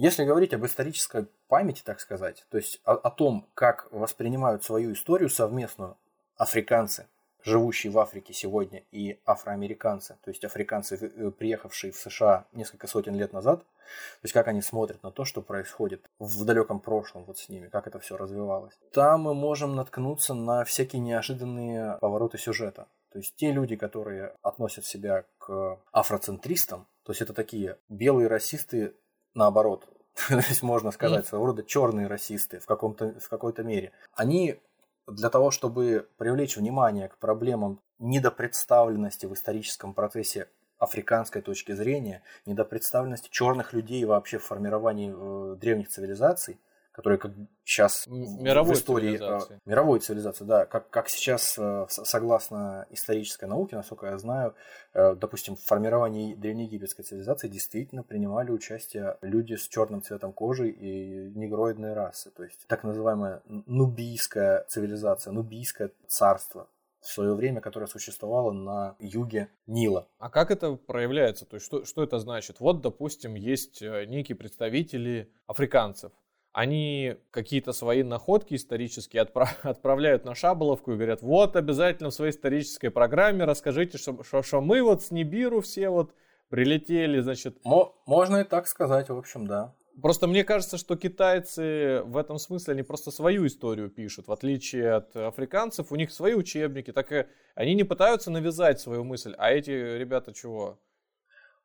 [0.00, 4.94] Если говорить об исторической памяти, так сказать, то есть о, о том, как воспринимают свою
[4.94, 5.98] историю совместную
[6.38, 7.06] африканцы,
[7.42, 13.14] живущие в Африке сегодня, и афроамериканцы, то есть африканцы, э, приехавшие в США несколько сотен
[13.14, 17.36] лет назад, то есть как они смотрят на то, что происходит в далеком прошлом вот
[17.36, 18.72] с ними, как это все развивалось.
[18.94, 22.86] Там мы можем наткнуться на всякие неожиданные повороты сюжета.
[23.12, 28.94] То есть те люди, которые относят себя к афроцентристам, то есть это такие белые расисты,
[29.34, 29.86] наоборот,
[30.28, 34.60] то есть можно сказать, своего рода черные расисты в, каком-то, в какой-то мере, они
[35.06, 43.28] для того, чтобы привлечь внимание к проблемам недопредставленности в историческом процессе африканской точки зрения, недопредставленности
[43.30, 46.58] черных людей вообще в формировании э, древних цивилизаций,
[47.00, 47.32] которые как
[47.64, 49.54] сейчас мировой в истории цивилизации.
[49.54, 54.54] Э, мировой цивилизации, да, как, как сейчас э, согласно исторической науке, насколько я знаю,
[54.92, 61.30] э, допустим, в формировании древнеегипетской цивилизации действительно принимали участие люди с черным цветом кожи и
[61.34, 66.68] негроидные расы, то есть так называемая нубийская цивилизация, нубийское царство
[67.00, 70.06] в свое время, которое существовало на юге Нила.
[70.18, 71.46] А как это проявляется?
[71.46, 72.60] То есть что, что это значит?
[72.60, 76.12] Вот, допустим, есть некие представители африканцев,
[76.52, 82.32] они какие-то свои находки исторические отправ, отправляют на Шаболовку и говорят, вот обязательно в своей
[82.32, 86.14] исторической программе расскажите, что, что, что мы вот с Нибиру все вот
[86.48, 87.58] прилетели, значит.
[88.06, 89.74] Можно и так сказать, в общем, да.
[90.00, 94.92] Просто мне кажется, что китайцы в этом смысле, они просто свою историю пишут, в отличие
[94.92, 99.50] от африканцев, у них свои учебники, так и они не пытаются навязать свою мысль, а
[99.50, 100.78] эти ребята чего?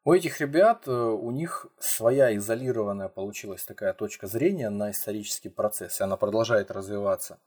[0.05, 5.99] У этих ребят, э, у них своя изолированная получилась такая точка зрения на исторический процесс,
[5.99, 7.39] и она продолжает развиваться.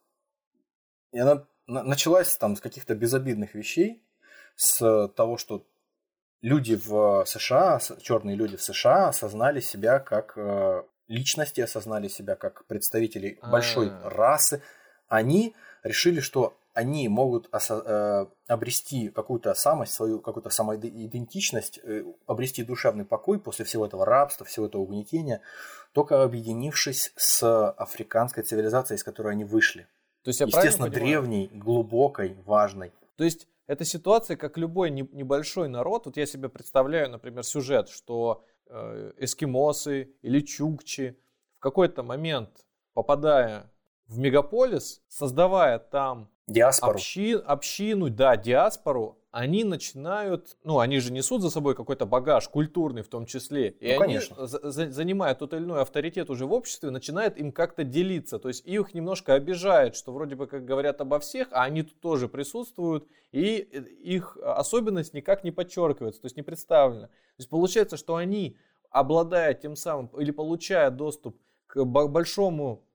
[1.13, 4.03] И она началась там с каких-то безобидных вещей,
[4.57, 5.69] с того, что
[6.43, 12.67] люди в США, черные люди в США осознали себя как э, личности, осознали себя как
[12.67, 14.11] представители большой А-а-а.
[14.11, 14.63] расы.
[15.07, 23.05] Они решили, что они могут э, обрести какую-то самость, свою какую-то самоидентичность, э, обрести душевный
[23.05, 25.41] покой после всего этого рабства, всего этого угнетения,
[25.93, 29.89] только объединившись с африканской цивилизацией, из которой они вышли.
[30.23, 32.93] То есть, Естественно, древней, глубокой, важной.
[33.17, 38.45] То есть, эта ситуация, как любой небольшой народ, вот я себе представляю, например, сюжет, что
[38.67, 41.19] э, эскимосы или чукчи
[41.57, 42.51] в какой-то момент,
[42.95, 43.69] попадая
[44.07, 46.95] в мегаполис, создавая там Диаспору.
[46.95, 53.03] Общи, общину, да, диаспору, они начинают, ну, они же несут за собой какой-то багаж, культурный
[53.03, 53.69] в том числе.
[53.69, 57.85] И ну, они, за, занимая тот или иной авторитет уже в обществе, начинают им как-то
[57.85, 58.39] делиться.
[58.39, 62.01] То есть их немножко обижает, что вроде бы как говорят обо всех, а они тут
[62.01, 67.09] тоже присутствуют, и их особенность никак не подчеркивается, то есть не представлена.
[67.09, 68.57] То есть получается, что они,
[68.91, 72.88] обладая тем самым или получая доступ к большому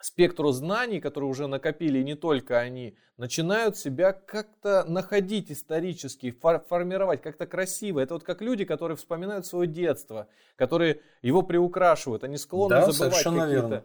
[0.00, 6.64] спектру знаний, которые уже накопили, и не только они, начинают себя как-то находить исторически, фор-
[6.68, 8.00] формировать как-то красиво.
[8.00, 13.24] Это вот как люди, которые вспоминают свое детство, которые его приукрашивают, они склонны да, забывать
[13.24, 13.84] какие-то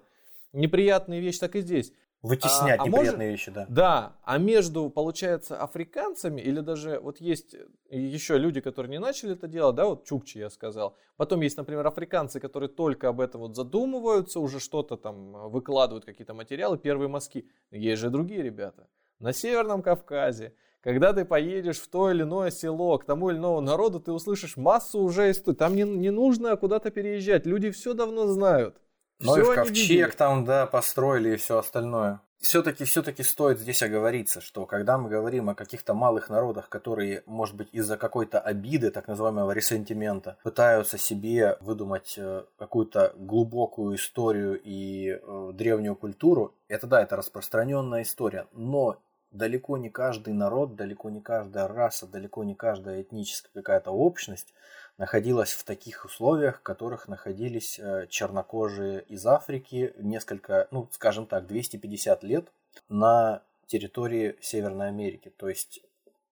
[0.54, 1.92] неприятные вещи, так и здесь.
[2.24, 3.66] Вытеснять а, а неприятные может, вещи, да.
[3.68, 7.54] Да, а между, получается, африканцами, или даже вот есть
[7.90, 10.96] еще люди, которые не начали это делать, да, вот Чукчи я сказал.
[11.18, 16.34] Потом есть, например, африканцы, которые только об этом вот задумываются, уже что-то там выкладывают, какие-то
[16.34, 17.46] материалы, первые мазки.
[17.72, 18.88] Есть же другие ребята.
[19.20, 23.60] На Северном Кавказе, когда ты поедешь в то или иное село, к тому или иному
[23.60, 25.58] народу, ты услышишь массу уже историй.
[25.58, 28.78] Там не, не нужно куда-то переезжать, люди все давно знают.
[29.24, 32.20] Ну и в ковчег там, да, построили и все остальное.
[32.44, 37.56] Все-таки все-таки стоит здесь оговориться, что когда мы говорим о каких-то малых народах, которые, может
[37.56, 45.12] быть, из-за какой-то обиды, так называемого ресентимента, пытаются себе выдумать э, какую-то глубокую историю и
[45.22, 48.98] э, древнюю культуру, это да, это распространенная история, но
[49.32, 54.54] далеко не каждый народ, далеко не каждая раса, далеко не каждая этническая какая-то общность
[54.98, 61.48] находилась в таких условиях, в которых находились э, чернокожие из Африки несколько, ну, скажем так,
[61.48, 62.52] 250 лет
[62.90, 65.32] на территории Северной Америки.
[65.36, 65.82] То есть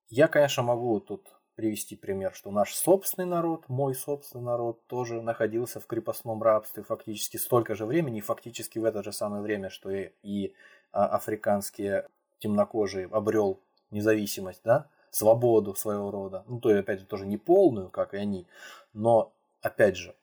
[0.10, 5.80] я, конечно, могу тут привести пример, что наш собственный народ, мой собственный народ, тоже находился
[5.80, 10.12] в крепостном рабстве фактически столько же времени, фактически в это же самое время, что и,
[10.24, 10.54] и
[10.92, 12.08] а, африканские
[12.40, 13.60] темнокожие обрел
[13.92, 16.44] независимость, да, свободу своего рода.
[16.48, 18.48] Ну, то есть, опять же, тоже не полную, как и они,
[18.94, 20.16] но, опять же,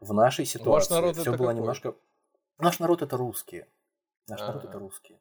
[0.00, 1.54] в нашей ситуации народ все было какой?
[1.54, 1.94] немножко...
[2.58, 3.66] Наш народ это русские.
[4.28, 4.68] Наш народ Ага.
[4.68, 5.18] это русские.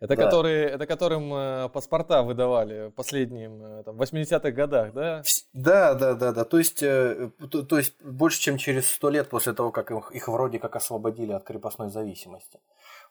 [0.00, 0.24] Это, Да.
[0.24, 5.22] которые, это которым э, паспорта выдавали в последним э, там, 80-х годах, да?
[5.54, 6.44] Да, да, да, да.
[6.44, 10.10] То есть, э, то, то есть больше, чем через сто лет после того, как их,
[10.10, 12.60] их вроде как освободили от крепостной зависимости.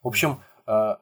[0.03, 0.95] В общем, э,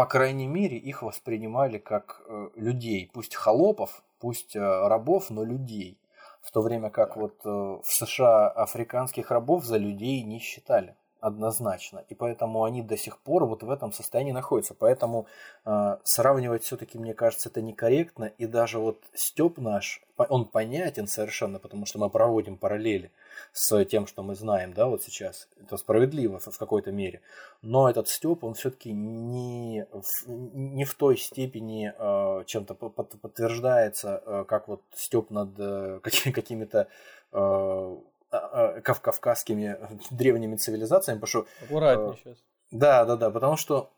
[0.00, 5.98] по крайней мере, их воспринимали как э, людей, пусть холопов, пусть э, рабов, но людей.
[6.40, 12.04] В то время как вот э, в США африканских рабов за людей не считали однозначно.
[12.08, 14.74] И поэтому они до сих пор вот в этом состоянии находятся.
[14.74, 15.26] Поэтому
[15.64, 18.32] э, сравнивать все-таки, мне кажется, это некорректно.
[18.38, 23.10] И даже вот Степ наш, он понятен совершенно, потому что мы проводим параллели
[23.52, 25.48] с тем, что мы знаем, да, вот сейчас.
[25.60, 27.20] Это справедливо в какой-то мере.
[27.62, 33.20] Но этот Степ, он все-таки не в, не в той степени э, чем-то по- под-
[33.20, 36.88] подтверждается, э, как вот Степ над э, какими- какими-то
[37.32, 37.96] э,
[38.30, 39.78] кав- кавказскими
[40.10, 42.38] древними цивилизациями, потому что Аккуратнее Э, сейчас.
[42.70, 43.90] да, да, да, потому что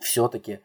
[0.00, 0.60] все-таки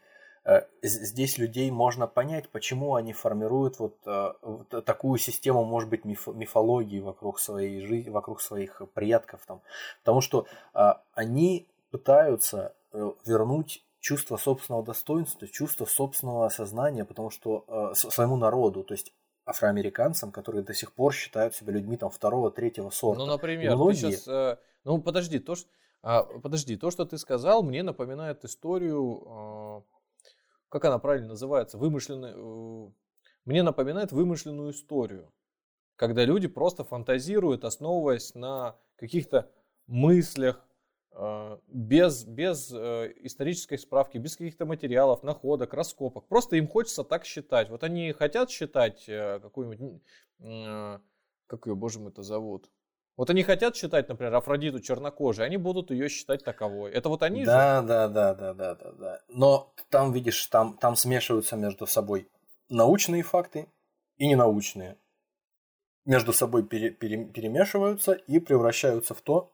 [0.82, 6.26] здесь людей можно понять, почему они формируют вот, э, вот такую систему, может быть, миф-
[6.34, 9.40] мифологии вокруг своей жизни, вокруг своих предков.
[9.46, 9.60] Там.
[10.00, 17.64] Потому что э, они пытаются э, вернуть чувство собственного достоинства, чувство собственного осознания, потому что
[17.68, 19.12] э, своему народу, то есть
[19.44, 23.20] афроамериканцам, которые до сих пор считают себя людьми там второго, третьего сорта.
[23.20, 24.58] Ну, И например, многие- ты сейчас...
[24.84, 25.68] ну, подожди, то, что,
[26.02, 29.82] а, подожди, то, что ты сказал, мне напоминает историю, а,
[30.68, 32.88] как она правильно называется, вымышленную...
[32.88, 32.92] э,
[33.44, 35.32] Мне напоминает вымышленную историю,
[35.96, 39.50] когда люди просто фантазируют, основываясь на каких-то
[39.88, 40.64] мыслях,
[41.68, 46.26] без, без э, исторической справки, без каких-то материалов, находок, раскопок.
[46.26, 47.68] Просто им хочется так считать.
[47.70, 50.00] Вот они хотят считать э, какую-нибудь...
[50.40, 50.98] э,
[51.46, 52.70] Как ее, боже мой, это зовут?
[53.18, 56.90] Вот они хотят считать, например, Афродиту чернокожей, они будут ее считать таковой.
[56.92, 57.46] Это вот они же?
[57.46, 59.20] Да, да, да, да, да, да, да.
[59.28, 62.26] Но там, видишь, там, там смешиваются между собой
[62.70, 63.68] научные факты
[64.16, 64.96] и ненаучные.
[66.06, 69.52] Между собой пере- пере- перемешиваются и превращаются в то,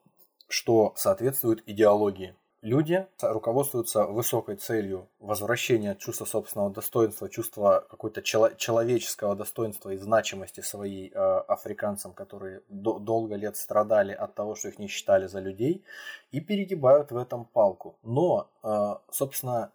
[0.48, 2.34] что соответствует идеологии.
[2.60, 10.60] Люди руководствуются высокой целью возвращения чувства собственного достоинства, чувства какой-то чело- человеческого достоинства и значимости
[10.60, 15.38] своей э, африканцам, которые до- долго лет страдали от того, что их не считали за
[15.38, 15.84] людей,
[16.32, 17.94] и перегибают в этом палку.
[18.02, 19.70] Но, э, собственно,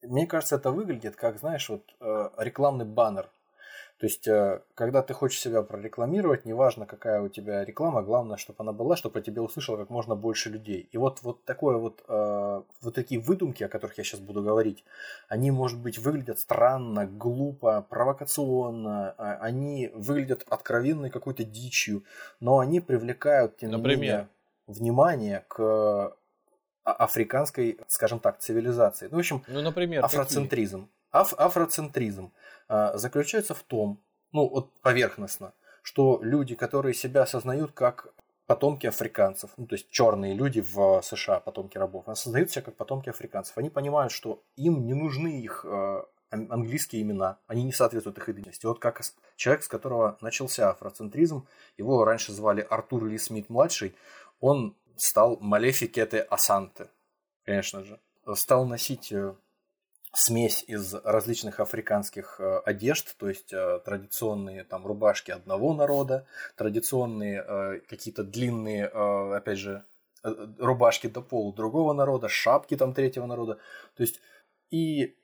[0.00, 3.28] мне кажется, это выглядит как, знаешь, вот э, рекламный баннер.
[3.98, 8.58] То есть, э, когда ты хочешь себя прорекламировать, неважно, какая у тебя реклама, главное, чтобы
[8.60, 10.88] она была, чтобы о тебе услышало как можно больше людей.
[10.92, 14.84] И вот, вот такое вот, э, вот такие выдумки, о которых я сейчас буду говорить,
[15.28, 22.04] они, может быть, выглядят странно, глупо, провокационно, а они выглядят откровенной какой-то дичью,
[22.38, 23.98] но они привлекают, тем не Например?
[23.98, 24.28] менее,
[24.68, 26.14] внимание к
[26.84, 29.08] а- африканской, скажем так, цивилизации.
[29.10, 30.22] Ну, в общем, Ну, например, какие?
[31.10, 32.32] Аф- афроцентризм
[32.68, 34.00] а, заключается в том,
[34.32, 38.12] ну вот поверхностно, что люди, которые себя осознают как
[38.46, 43.10] потомки африканцев, ну то есть черные люди в США, потомки рабов, осознают себя как потомки
[43.10, 43.56] африканцев.
[43.58, 48.28] Они понимают, что им не нужны их э, ан- английские имена, они не соответствуют их
[48.28, 48.66] идентичности.
[48.66, 49.02] Вот как
[49.36, 53.94] человек, с которого начался афроцентризм, его раньше звали Артур Ли Смит младший,
[54.40, 56.88] он стал Малефикете Асанте,
[57.44, 58.00] конечно же,
[58.34, 59.34] стал носить э,
[60.12, 67.44] смесь из различных африканских э, одежд, то есть э, традиционные там рубашки одного народа, традиционные
[67.46, 69.84] э, какие-то длинные, опять же,
[70.22, 73.58] рубашки до полу другого народа, шапки там третьего народа,
[73.94, 74.20] то есть
[74.70, 75.16] и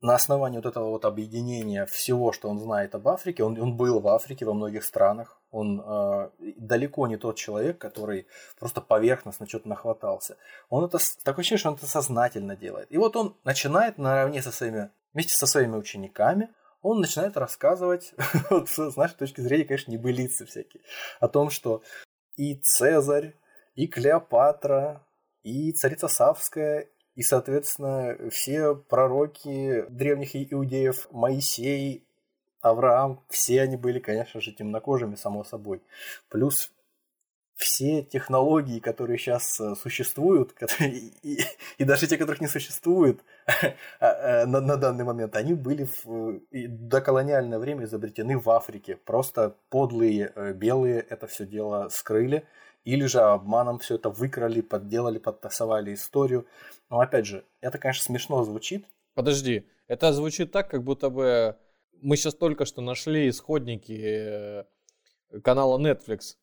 [0.00, 4.00] на основании вот этого вот объединения всего, что он знает об Африке, он, он был
[4.00, 8.26] в Африке во многих странах, он э, далеко не тот человек, который
[8.58, 10.36] просто поверхностно что-то нахватался.
[10.68, 12.90] Он это, такое ощущение, что он это сознательно делает.
[12.90, 16.50] И вот он начинает наравне со своими, вместе со своими учениками,
[16.82, 18.14] он начинает рассказывать,
[18.50, 20.82] вот, с нашей точки зрения, конечно, небылицы всякие,
[21.18, 21.82] о том, что
[22.36, 23.34] и Цезарь,
[23.74, 25.02] и Клеопатра,
[25.42, 32.04] и царица Савская, и, соответственно, все пророки древних иудеев, Моисей,
[32.62, 35.82] Авраам, все они были, конечно же, темнокожими, само собой.
[36.28, 36.72] Плюс
[37.60, 41.40] все технологии, которые сейчас э, существуют, которые, и,
[41.78, 43.20] и даже те, которых не существует
[44.00, 48.96] а, а, на, на данный момент, они были в доколониальное время изобретены в Африке.
[48.96, 52.46] Просто подлые э, белые это все дело скрыли,
[52.84, 56.46] или же обманом все это выкрали, подделали, подтасовали историю.
[56.88, 58.86] Но опять же, это, конечно, смешно звучит.
[59.14, 61.58] Подожди, это звучит так, как будто бы
[62.02, 64.64] мы сейчас только что нашли исходники э,
[65.42, 66.36] канала Netflix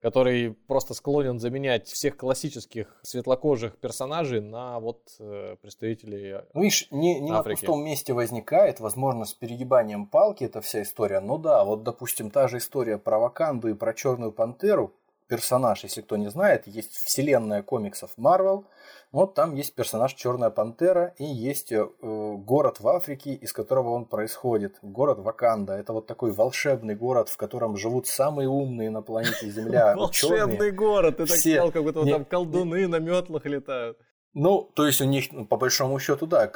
[0.00, 7.20] который просто склонен заменять всех классических светлокожих персонажей на вот э, представителей Ну, видишь, не,
[7.20, 7.60] не Африки.
[7.64, 11.20] на пустом месте возникает, возможно, с перегибанием палки эта вся история.
[11.20, 14.94] Ну да, вот, допустим, та же история про Ваканду и про Черную Пантеру,
[15.30, 18.64] персонаж, если кто не знает, есть вселенная комиксов Marvel.
[19.12, 24.06] Вот там есть персонаж Черная Пантера и есть э, город в Африке, из которого он
[24.06, 24.78] происходит.
[24.82, 25.74] Город Ваканда.
[25.74, 31.18] Это вот такой волшебный город, в котором живут самые умные на планете Земля Волшебный город,
[31.18, 33.98] ты так сказал, как будто там колдуны на метлах летают.
[34.34, 36.50] Ну, то есть у них, ну, по большому счету, да.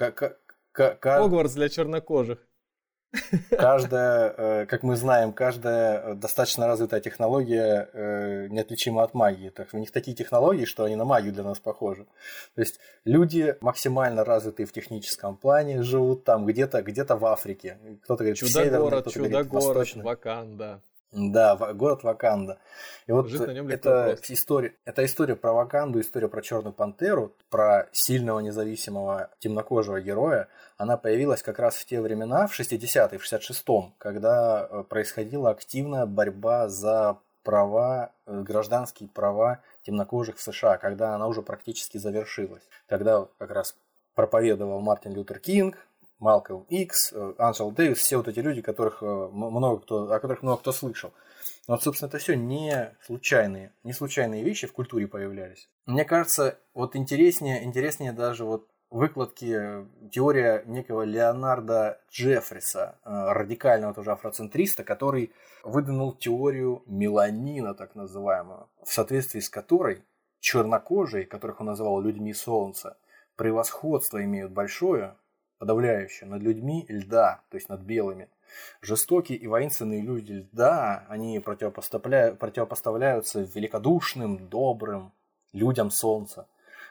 [0.72, 2.38] Хогвартс для чернокожих.
[3.50, 9.50] Каждая, э, как мы знаем, каждая достаточно развитая технология э, неотличима от магии.
[9.50, 12.06] Так у них такие технологии, что они на магию для нас похожи.
[12.54, 17.78] То есть люди максимально развитые в техническом плане живут там где-то где то в Африке.
[18.04, 20.80] Кто-то говорит, чудо-город, чудо-город, Ваканда.
[21.14, 22.58] Да, город Ваканда.
[23.06, 29.30] И вот это история, это история про Ваканду, история про Черную Пантеру, про сильного независимого
[29.38, 30.48] темнокожего героя.
[30.76, 36.04] Она появилась как раз в те времена, в 60-е, в 66-м, когда э, происходила активная
[36.04, 42.64] борьба за права, э, гражданские права темнокожих в США, когда она уже практически завершилась.
[42.88, 43.76] Тогда как раз
[44.16, 45.76] проповедовал Мартин Лютер Кинг,
[46.24, 50.42] Малкольм Икс, э, Анджел Дэвис, все вот эти люди, которых э, много кто, о которых
[50.42, 51.12] много кто слышал.
[51.68, 55.68] Но, собственно, это все не случайные, не случайные вещи в культуре появлялись.
[55.84, 64.12] Мне кажется, вот интереснее, интереснее даже вот выкладки э, теория некого Леонарда Джеффриса, радикального тоже
[64.12, 65.30] афроцентриста, который
[65.62, 70.02] выдвинул теорию меланина, так называемую, в соответствии с которой
[70.40, 72.96] чернокожие, которых он называл людьми солнца,
[73.36, 75.16] превосходство имеют большое
[75.58, 78.28] подавляющее над людьми льда, то есть над белыми.
[78.80, 85.12] Жестокие и воинственные люди льда, они противопоставляют, противопоставляются великодушным, добрым
[85.52, 86.46] людям солнца.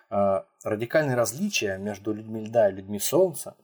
[0.09, 3.55] А, радикальные различия между людьми льда и людьми солнца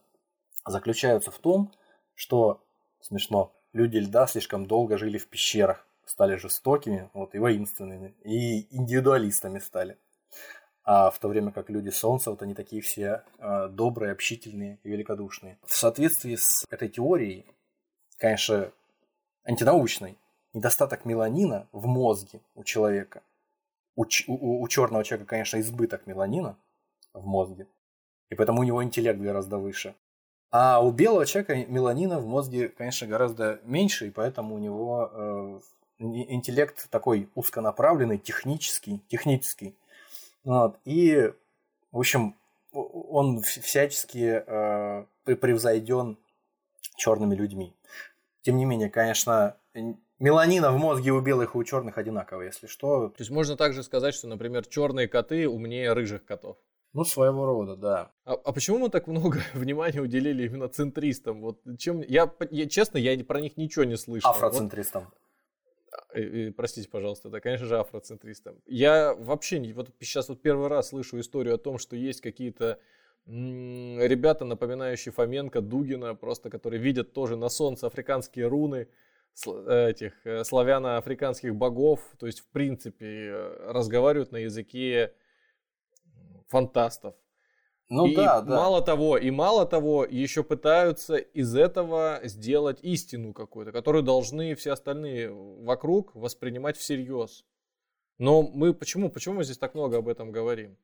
[0.65, 1.71] заключаются в том,
[2.15, 2.61] что,
[3.01, 9.59] смешно, люди льда слишком долго жили в пещерах, стали жестокими вот, и воинственными, и индивидуалистами
[9.59, 9.97] стали
[10.91, 14.89] а в то время как люди Солнца, вот они такие все э, добрые, общительные и
[14.89, 15.59] великодушные.
[15.63, 17.45] В соответствии с этой теорией,
[18.17, 18.71] конечно,
[19.43, 20.17] антинаучной,
[20.53, 23.21] недостаток меланина в мозге у человека,
[23.95, 26.57] у, у, у черного человека, конечно, избыток меланина
[27.13, 27.67] в мозге,
[28.31, 29.93] и поэтому у него интеллект гораздо выше.
[30.49, 35.59] А у белого человека меланина в мозге, конечно, гораздо меньше, и поэтому у него э,
[35.99, 39.75] интеллект такой узконаправленный, технический, технический.
[40.43, 40.79] Вот.
[40.85, 41.31] И,
[41.91, 42.35] в общем,
[42.71, 46.17] он всячески э, превзойден
[46.97, 47.75] черными людьми.
[48.41, 49.57] Тем не менее, конечно,
[50.19, 53.09] меланина в мозге у белых и у черных одинаково, если что.
[53.09, 56.57] То есть можно также сказать, что, например, черные коты умнее рыжих котов.
[56.93, 58.11] Ну, своего рода, да.
[58.25, 61.41] А, а почему мы так много внимания уделили именно центристам?
[61.41, 64.31] Вот чем я, я честно, я про них ничего не слышал.
[64.31, 65.03] Афроцентристам.
[65.03, 65.13] Вот,
[66.55, 68.61] простите, пожалуйста, да, конечно же, афроцентристом.
[68.65, 72.79] Я вообще не, вот сейчас вот первый раз слышу историю о том, что есть какие-то
[73.25, 78.87] ребята, напоминающие Фоменко, Дугина, просто которые видят тоже на солнце африканские руны
[79.45, 85.13] этих э, славяно-африканских богов, то есть, в принципе, э, разговаривают на языке
[86.47, 87.15] фантастов.
[87.89, 88.55] Ну и да, да.
[88.55, 94.73] Мало того, и мало того, еще пытаются из этого сделать истину какую-то, которую должны все
[94.73, 97.45] остальные вокруг воспринимать всерьез.
[98.19, 100.77] Но мы почему, почему мы здесь так много об этом говорим?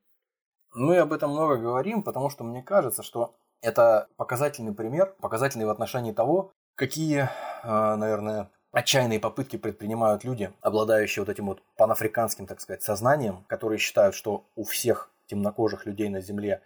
[0.73, 5.69] Мы об этом много говорим, потому что мне кажется, что это показательный пример, показательный в
[5.69, 7.29] отношении того, какие,
[7.63, 13.77] а, наверное, отчаянные попытки предпринимают люди, обладающие вот этим вот панафриканским, так сказать, сознанием, которые
[13.79, 16.61] считают, что у всех темнокожих людей на Земле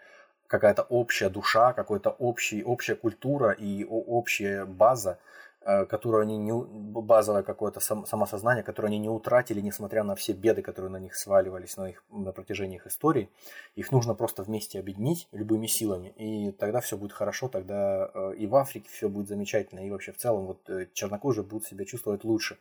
[0.49, 5.19] какая-то общая душа, какая-то общий, общая культура и общая база,
[5.61, 10.33] э, которую они не, базовое какое-то сам, самосознание, которое они не утратили, несмотря на все
[10.33, 13.29] беды, которые на них сваливались на, их, на протяжении их истории.
[13.75, 18.47] Их нужно просто вместе объединить любыми силами, и тогда все будет хорошо, тогда э, и
[18.47, 22.23] в Африке все будет замечательно, и вообще в целом вот э, чернокожие будут себя чувствовать
[22.23, 22.57] лучше.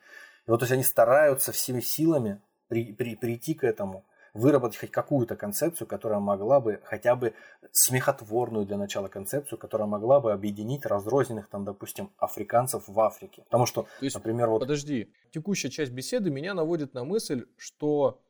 [0.47, 4.05] И вот то есть они стараются всеми силами при, при, прийти к этому,
[4.39, 7.35] выработать хоть какую-то концепцию, которая могла бы, хотя бы
[7.73, 13.43] смехотворную для начала концепцию, которая могла бы объединить разрозненных, там, допустим, африканцев в Африке.
[13.45, 14.61] Потому что, То есть, например, вот...
[14.61, 18.21] Подожди, текущая часть беседы меня наводит на мысль, что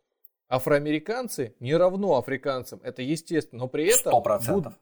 [0.49, 2.81] афроамериканцы не равно африканцам.
[2.83, 4.13] Это естественно, но при этом...
[4.13, 4.75] Сто процентов.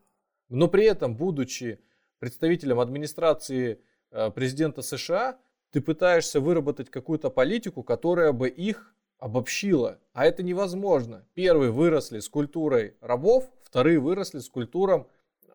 [0.49, 1.81] Но при этом, будучи
[2.21, 3.81] представителем администрации
[4.13, 5.39] э, президента США,
[5.73, 9.99] ты пытаешься выработать какую-то политику, которая бы их обобщила.
[10.13, 11.27] А это невозможно.
[11.35, 15.09] Первые выросли с культурой рабов, вторые выросли с культуром,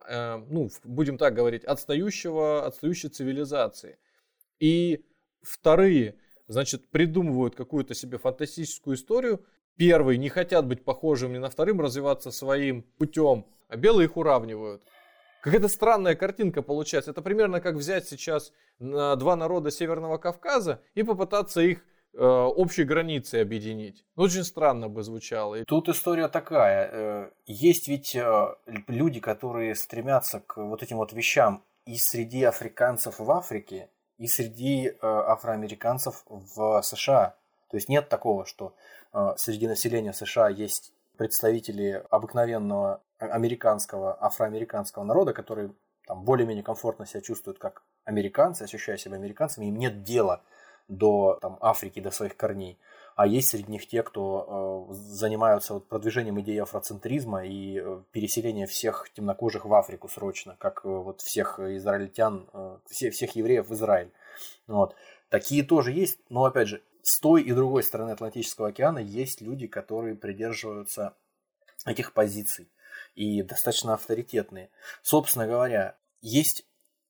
[0.08, 3.98] э, ну, будем так говорить, отстающего, отстающей цивилизации.
[4.60, 5.06] И
[5.42, 6.16] вторые,
[6.48, 9.46] значит, придумывают какую-то себе фантастическую историю.
[9.78, 14.84] Первые не хотят быть похожими на вторым, развиваться своим путем, а белые их уравнивают.
[15.42, 17.12] Какая-то странная картинка получается.
[17.12, 21.84] Это примерно как взять сейчас два народа Северного Кавказа и попытаться их
[22.18, 24.06] общей границей объединить.
[24.16, 25.64] Очень странно бы звучало.
[25.66, 26.90] Тут история такая.
[26.92, 28.56] э, Есть ведь э,
[28.88, 34.88] люди, которые стремятся к вот этим вот вещам и среди африканцев в Африке, и среди
[34.88, 37.36] э, афроамериканцев в США.
[37.70, 38.76] То есть нет такого, что
[39.14, 45.72] э, среди населения США есть представители обыкновенного американского, афроамериканского народа, которые
[46.06, 50.44] там более-менее комфортно себя чувствуют как американцы, ощущая себя американцами, им нет дела
[50.88, 52.78] до там, Африки, до своих корней.
[53.16, 58.68] А есть среди них те, кто э, занимаются вот, продвижением идеи афроцентризма и э, переселения
[58.68, 63.74] всех темнокожих в Африку срочно, как э, вот всех израильтян, э, все, всех евреев в
[63.74, 64.12] Израиль.
[64.68, 64.96] Вот.
[65.30, 69.68] Такие тоже есть, но опять же, с той и другой стороны Атлантического океана есть люди,
[69.68, 71.16] которые придерживаются
[71.86, 72.70] этих позиций
[73.16, 74.70] и достаточно авторитетные.
[75.02, 76.66] Собственно говоря, есть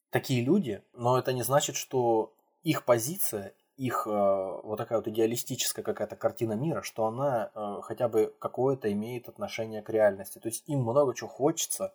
[0.09, 5.83] такие люди, но это не значит, что их позиция, их э, вот такая вот идеалистическая
[5.83, 10.37] какая-то картина мира, что она э, хотя бы какое-то имеет отношение к реальности.
[10.37, 11.91] То есть им много чего хочется,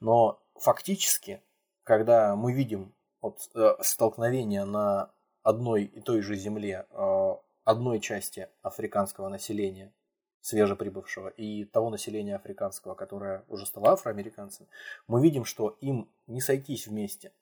[0.00, 1.40] но фактически,
[1.84, 5.10] когда мы видим вот, э, столкновение на
[5.44, 6.86] одной и той же земле
[7.64, 9.92] одной части африканского населения,
[10.40, 14.68] свежеприбывшего, и того населения африканского, которое уже стало афроамериканцами,
[15.06, 17.32] мы видим, что им не сойтись вместе.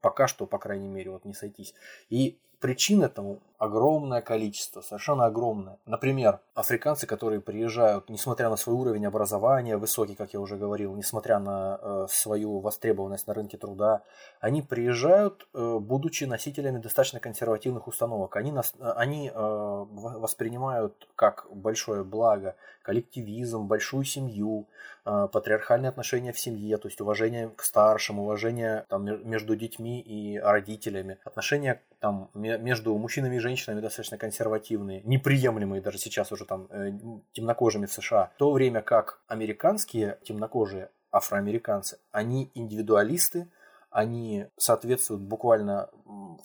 [0.00, 1.74] Пока что, по крайней мере, вот не сойтись.
[2.08, 5.78] И причин этому огромное количество, совершенно огромное.
[5.86, 11.38] Например, африканцы, которые приезжают, несмотря на свой уровень образования высокий, как я уже говорил, несмотря
[11.38, 14.02] на э, свою востребованность на рынке труда,
[14.40, 18.36] они приезжают, э, будучи носителями достаточно консервативных установок.
[18.36, 24.66] Они, нас, они э, воспринимают как большое благо коллективизм, большую семью,
[25.04, 30.38] э, патриархальные отношения в семье, то есть уважение к старшим, уважение там, между детьми и
[30.38, 36.92] родителями, отношения там, между мужчинами и женщинами достаточно консервативные, неприемлемые даже сейчас уже там э,
[37.32, 43.48] темнокожими в США, в то время как американские темнокожие афроамериканцы, они индивидуалисты,
[43.96, 45.88] они соответствуют буквально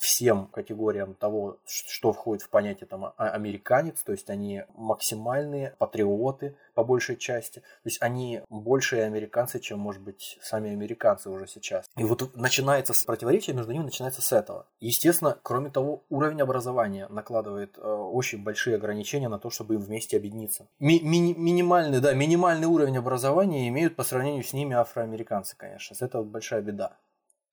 [0.00, 6.56] всем категориям того, что входит в понятие там, а, американец, то есть они максимальные патриоты
[6.72, 11.84] по большей части, то есть они большие американцы, чем, может быть, сами американцы уже сейчас.
[11.94, 14.66] И вот начинается с противоречия между ними, начинается с этого.
[14.80, 20.16] Естественно, кроме того, уровень образования накладывает э, очень большие ограничения на то, чтобы им вместе
[20.16, 20.68] объединиться.
[20.78, 25.94] Ми- ми- минимальный, да, минимальный уровень образования имеют по сравнению с ними афроамериканцы, конечно.
[26.00, 26.96] Это большая беда.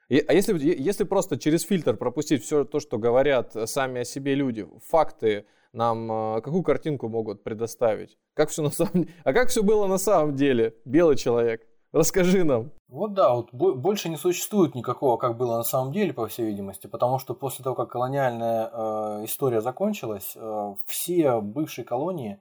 [0.10, 4.34] И, а если, если просто через фильтр пропустить все то, что говорят сами о себе
[4.34, 8.18] люди, факты нам э, какую картинку могут предоставить?
[8.34, 11.68] Как все на самом А как все было на самом деле, белый человек?
[11.92, 12.72] Расскажи нам.
[12.88, 16.88] Вот да, вот больше не существует никакого, как было на самом деле, по всей видимости,
[16.88, 22.40] потому что после того, как колониальная э, история закончилась, э, все бывшие колонии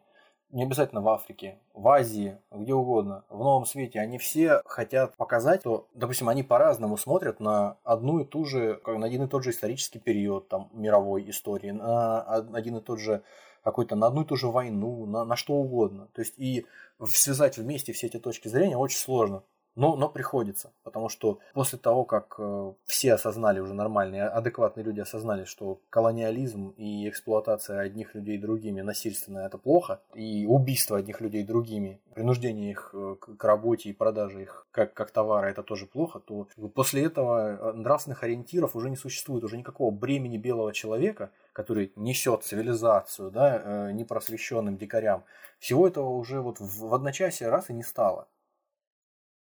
[0.50, 5.60] не обязательно в Африке, в Азии, где угодно, в новом свете, они все хотят показать,
[5.60, 9.50] что, допустим, они по-разному смотрят на одну и ту же, на один и тот же
[9.50, 13.22] исторический период там, мировой истории, на один и тот же
[13.62, 16.08] какой-то, на одну и ту же войну, на, на что угодно.
[16.14, 16.64] То есть и
[17.06, 19.42] связать вместе все эти точки зрения очень сложно.
[19.78, 24.98] Но, но приходится, потому что после того, как э, все осознали, уже нормальные, адекватные люди
[24.98, 31.44] осознали, что колониализм и эксплуатация одних людей другими насильственная это плохо, и убийство одних людей
[31.44, 36.18] другими, принуждение их э, к работе и продаже их как, как товара это тоже плохо,
[36.18, 41.92] то после этого э, нравственных ориентиров уже не существует, уже никакого бремени белого человека, который
[41.94, 45.22] несет цивилизацию, да, непросвещенным дикарям.
[45.60, 48.26] Всего этого уже вот в одночасье раз и не стало.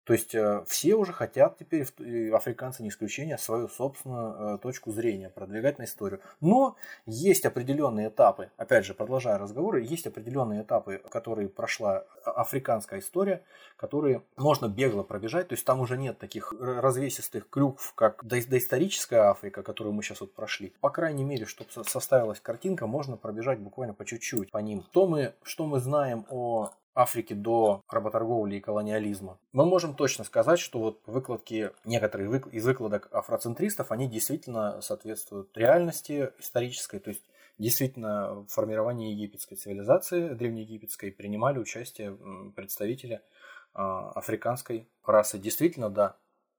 [0.08, 1.82] То есть э, все уже хотят теперь,
[2.32, 6.20] африканцы не исключение, свою собственную э, точку зрения продвигать на историю.
[6.40, 13.42] Но есть определенные этапы, опять же, продолжая разговоры, есть определенные этапы, которые прошла африканская история,
[13.76, 15.48] которые можно бегло пробежать.
[15.48, 20.32] То есть там уже нет таких развесистых клюкв, как доисторическая Африка, которую мы сейчас вот
[20.32, 20.72] прошли.
[20.80, 24.86] По крайней мере, чтобы составилась картинка, можно пробежать буквально по чуть-чуть по ним.
[24.90, 30.58] Что мы, что мы знаем о Африки до работорговли и колониализма, мы можем точно сказать,
[30.58, 37.22] что вот выкладки, некоторые из выкладок афроцентристов, они действительно соответствуют реальности исторической, то есть
[37.56, 42.18] действительно в формировании египетской цивилизации, древнеегипетской, принимали участие
[42.56, 43.20] представители
[43.74, 45.38] а, африканской расы.
[45.38, 46.16] Действительно, да,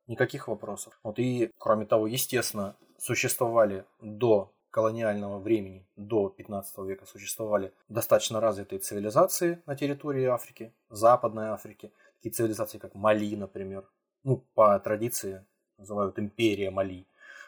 [0.07, 0.97] никаких вопросов.
[1.03, 8.79] Вот и, кроме того, естественно, существовали до колониального времени до 15 века существовали достаточно развитые
[8.79, 13.89] цивилизации на территории Африки, Западной Африки, такие цивилизации, как Мали, например,
[14.23, 15.45] ну, по традиции
[15.77, 17.07] называют империя Мали.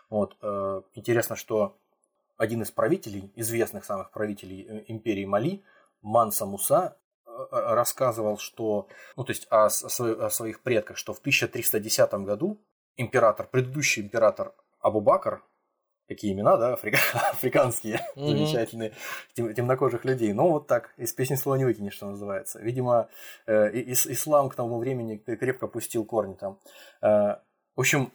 [0.10, 0.36] Вот.
[0.42, 1.78] Э, интересно, что
[2.38, 5.64] один из правителей, известных самых правителей э, империи Мали,
[6.02, 12.14] Манса Муса, э, рассказывал, что, ну, то есть о, о своих предках, что в 1310
[12.26, 12.58] году
[12.98, 15.42] император, предыдущий император Абу-Бакр,
[16.12, 16.98] какие имена, да, африка,
[17.32, 18.28] африканские, mm-hmm.
[18.28, 18.94] замечательные,
[19.34, 20.34] тем, темнокожих людей.
[20.34, 22.60] Ну, вот так, из песни слова не выкинешь, что называется.
[22.60, 23.08] Видимо,
[23.48, 26.60] э, ис, ислам к тому времени крепко пустил корни там.
[27.02, 27.38] Э,
[27.76, 28.12] в общем,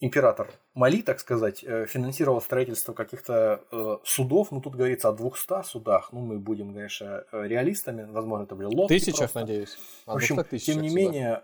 [0.00, 5.64] император Мали, так сказать, э, финансировал строительство каких-то э, судов, ну, тут говорится о 200
[5.64, 9.40] судах, ну, мы будем, конечно, э, реалистами, возможно, это были лодки Тысячах, просто.
[9.40, 9.76] надеюсь.
[10.06, 11.42] В общем, тем не менее...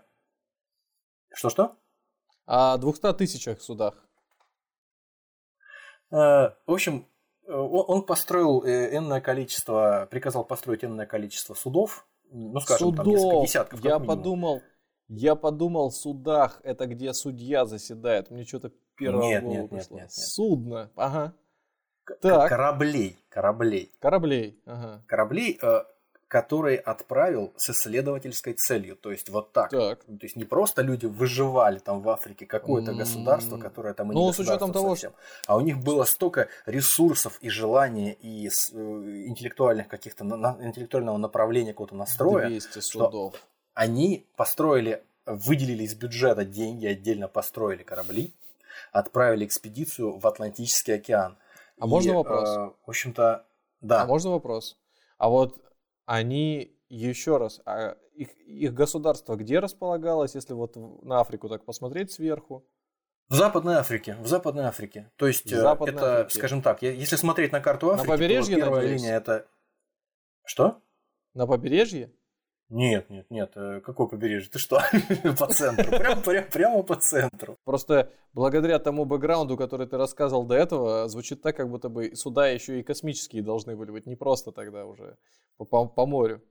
[1.33, 1.75] Что-что?
[2.45, 4.04] О 200 тысячах судах.
[6.11, 7.07] Э, в общем,
[7.47, 13.05] э, он построил э, энное количество, приказал построить энное количество судов, ну, скажем, судов.
[13.05, 13.83] там несколько десятков.
[13.83, 14.61] Я подумал,
[15.07, 18.31] я подумал, судах это где судья заседает.
[18.31, 19.61] Мне что-то первое нет, нет.
[19.63, 20.11] Нет, нет, нет.
[20.11, 21.33] Судно, ага.
[22.21, 22.49] Так.
[22.49, 23.91] Кораблей, кораблей.
[23.99, 25.03] Кораблей, ага.
[25.07, 25.59] Кораблей,
[26.35, 28.97] который отправил с исследовательской целью.
[28.97, 29.69] То есть вот так.
[29.69, 30.03] так.
[30.03, 32.95] То есть не просто люди выживали там в Африке какое-то mm-hmm.
[32.95, 35.53] государство, которое там и ну, не с учетом того, совсем, что...
[35.53, 38.49] а у них было столько ресурсов и желания и э,
[39.27, 43.33] интеллектуальных каких-то на, интеллектуального направления какого-то настроя, 200 судов.
[43.33, 43.33] что
[43.73, 48.33] они построили, выделили из бюджета деньги, отдельно построили корабли,
[48.91, 51.37] отправили экспедицию в Атлантический океан.
[51.79, 52.49] А и, можно вопрос?
[52.49, 53.45] Э, в общем-то,
[53.79, 54.01] да.
[54.01, 54.75] А можно вопрос?
[55.17, 55.55] А вот
[56.05, 62.11] они еще раз, а их, их государство где располагалось, если вот на Африку так посмотреть
[62.11, 62.65] сверху?
[63.27, 65.11] В Западной Африке, в Западной Африке.
[65.15, 66.37] То есть э, Западной это, Африке.
[66.37, 69.01] скажем так, если смотреть на карту Африки, на побережье, то первая надеюсь?
[69.01, 69.47] линия это
[70.43, 70.81] что?
[71.33, 72.13] На побережье?
[72.69, 73.51] Нет, нет, нет.
[73.55, 74.49] Э, какое побережье?
[74.49, 74.81] Ты что?
[75.39, 75.85] По центру.
[75.85, 77.57] Прямо, прямо, прямо по центру.
[77.63, 82.47] Просто благодаря тому бэкграунду, который ты рассказывал до этого, звучит так, как будто бы суда
[82.47, 84.07] еще и космические должны были быть.
[84.07, 85.15] Не просто тогда уже
[85.57, 86.41] по, по, по морю.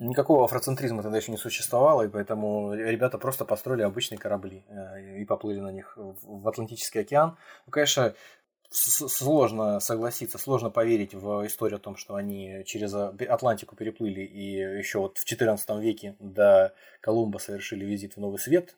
[0.00, 5.24] Никакого афроцентризма тогда еще не существовало, и поэтому ребята просто построили обычные корабли э, и
[5.24, 7.36] поплыли на них в Атлантический океан.
[7.66, 8.12] Ну, конечно,
[8.74, 14.98] сложно согласиться, сложно поверить в историю о том, что они через Атлантику переплыли и еще
[14.98, 18.76] вот в XIV веке до Колумба совершили визит в Новый Свет,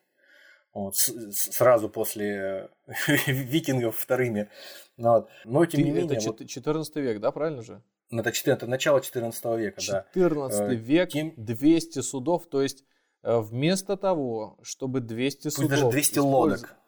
[0.73, 2.69] вот, сразу после
[3.27, 4.49] викингов вторыми.
[4.97, 5.29] Ну вот.
[5.45, 6.17] Но тем Ты, не менее...
[6.17, 7.81] Это вот, 14 век, да, правильно же?
[8.11, 10.21] Ну, это, 14, это начало 14 века, 14 да.
[10.21, 11.33] 14 э, век, тем...
[11.35, 12.85] 200 судов, то есть
[13.23, 15.69] э, вместо того, чтобы 200 Пусть судов...
[15.71, 16.86] даже 200 лодок Э,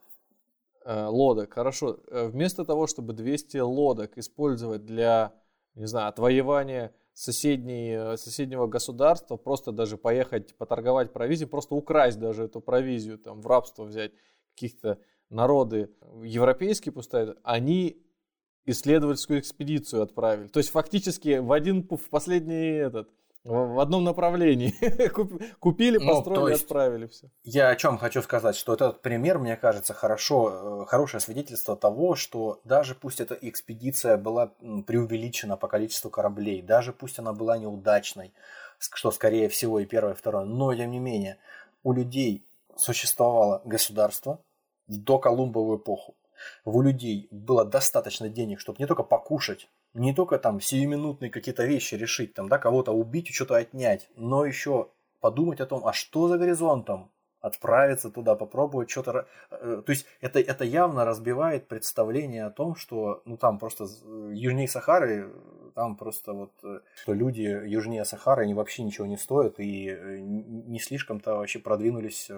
[1.08, 2.00] лодок, хорошо.
[2.08, 5.34] Э, вместо того, чтобы 200 лодок использовать для,
[5.76, 12.46] не знаю, отвоевания соседней, э, соседнего государства, просто даже поехать поторговать провизией, просто украсть даже
[12.46, 14.14] эту провизию, там, в рабство взять
[14.56, 14.98] каких-то
[15.30, 15.92] народы
[16.24, 18.04] европейские пустые, они
[18.66, 20.48] исследовательскую экспедицию отправили.
[20.48, 23.10] То есть фактически в один в последний этот
[23.44, 24.74] в одном направлении.
[25.60, 27.30] Купили, ну, построили, ну, отправили все.
[27.44, 32.16] Я о чем хочу сказать, что этот пример, мне кажется, хорошо, э, хорошее свидетельство того,
[32.16, 34.52] что даже пусть эта экспедиция была
[34.86, 38.34] преувеличена по количеству кораблей, даже пусть она была неудачной,
[38.78, 41.38] что скорее всего и первое, и второе, но тем не менее
[41.84, 44.40] у людей существовало государство
[44.88, 46.16] в доколумбовую эпоху.
[46.66, 51.96] У людей было достаточно денег, чтобы не только покушать, не только там сиюминутные какие-то вещи
[51.96, 56.38] решить, там, да, кого-то убить, что-то отнять, но еще подумать о том, а что за
[56.38, 57.12] горизонтом,
[57.42, 59.28] отправиться туда, попробовать что-то.
[59.50, 63.88] Э, то есть это, это явно разбивает представление о том, что ну там просто
[64.32, 65.32] южнее Сахары,
[65.76, 70.18] там просто вот э, что люди южнее Сахары, они вообще ничего не стоят и э,
[70.20, 72.30] не слишком-то вообще продвинулись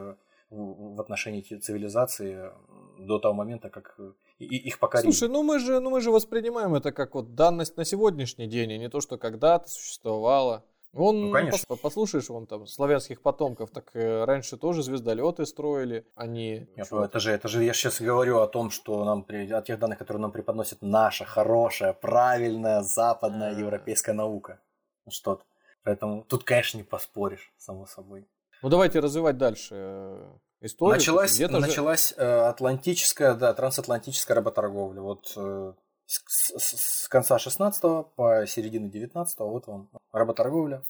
[0.51, 2.51] в отношении цивилизации
[2.99, 3.97] до того момента, как
[4.37, 5.11] их покорили.
[5.11, 8.73] Слушай, ну мы же, ну мы же воспринимаем это как вот данность на сегодняшний день,
[8.73, 10.63] а не то, что когда-то существовало.
[10.93, 11.77] Вон, ну, конечно.
[11.77, 16.67] послушаешь, вон там славянских потомков, так э, раньше тоже звездолеты строили, они...
[16.75, 19.79] Нет, ну, это же, это же я сейчас говорю о том, что нам, о тех
[19.79, 23.59] данных, которые нам преподносит наша хорошая, правильная, западная, А-а-а.
[23.59, 24.59] европейская наука.
[25.05, 25.41] Ну что -то.
[25.83, 28.27] Поэтому тут, конечно, не поспоришь, само собой.
[28.61, 30.29] Ну давайте развивать дальше э,
[30.61, 30.97] историю.
[30.97, 32.15] Началась, началась же...
[32.17, 35.01] Э, атлантическая, да, трансатлантическая работорговля.
[35.01, 37.81] Вот с, с, с конца 16
[38.15, 40.83] по середину 19 вот вам работорговля.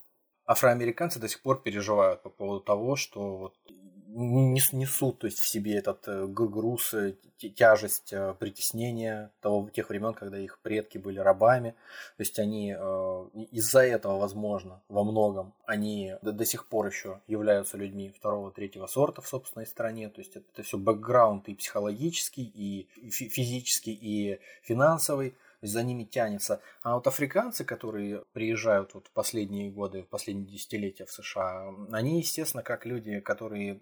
[0.45, 3.55] Афроамериканцы до сих пор переживают по поводу того, что вот
[4.13, 7.15] несут то есть, в себе этот э, груз, э,
[7.55, 11.71] тяжесть э, притеснения того, тех времен, когда их предки были рабами.
[12.17, 12.71] То есть они
[13.51, 18.87] из-за этого, возможно, во многом, они до, до сих пор еще являются людьми второго, третьего
[18.87, 20.09] сорта в собственной стране.
[20.09, 26.61] То есть это, это все бэкграунд и психологический, и физический, и финансовый за ними тянется.
[26.81, 32.19] А вот африканцы, которые приезжают вот в последние годы, в последние десятилетия в США, они,
[32.19, 33.79] естественно, как люди, которые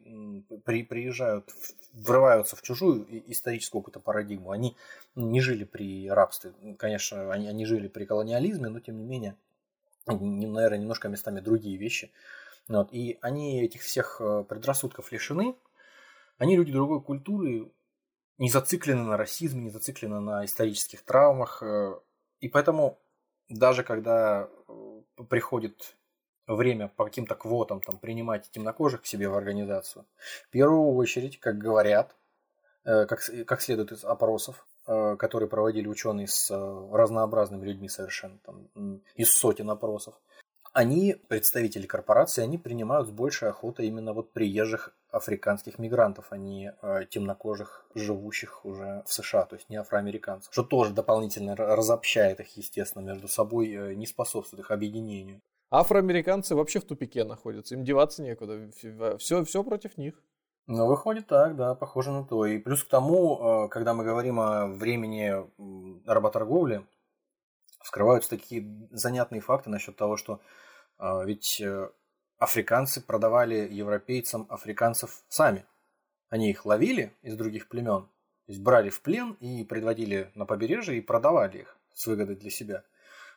[0.65, 1.49] при, приезжают,
[1.93, 4.75] врываются в чужую историческую какую-то парадигму, они
[5.15, 6.53] не жили при рабстве.
[6.77, 9.35] Конечно, они, они жили при колониализме, но тем не менее,
[10.05, 12.11] наверное, немножко местами другие вещи.
[12.67, 12.89] Вот.
[12.91, 15.55] И они этих всех э, предрассудков лишены.
[16.37, 17.69] Они люди другой культуры,
[18.39, 21.61] не зациклены на расизме, не зациклены на исторических травмах.
[21.61, 21.99] Э,
[22.39, 22.97] и поэтому
[23.49, 25.95] даже когда э, приходит
[26.47, 30.05] время по каким-то квотам там, принимать темнокожих к себе в организацию,
[30.47, 32.15] в первую очередь, как говорят,
[32.85, 36.49] э, как, как следует из опросов, которые проводили ученые с
[36.91, 40.15] разнообразными людьми совершенно, там, из сотен опросов,
[40.73, 46.73] они, представители корпорации, они принимают с большей охотой именно вот приезжих африканских мигрантов, а не
[46.81, 52.55] э, темнокожих, живущих уже в США, то есть не афроамериканцев, что тоже дополнительно разобщает их,
[52.57, 55.41] естественно, между собой, э, не способствует их объединению.
[55.71, 58.69] Афроамериканцы вообще в тупике находятся, им деваться некуда,
[59.17, 60.21] все, все против них.
[60.67, 62.45] Ну, выходит так, да, похоже на то.
[62.45, 65.33] И плюс к тому, э, когда мы говорим о времени
[66.07, 66.85] работорговли,
[67.81, 70.41] вскрываются такие занятные факты насчет того, что
[70.99, 71.63] ведь
[72.39, 75.65] африканцы продавали европейцам африканцев сами.
[76.29, 80.97] Они их ловили из других племен, то есть брали в плен и предводили на побережье
[80.97, 82.83] и продавали их с выгодой для себя.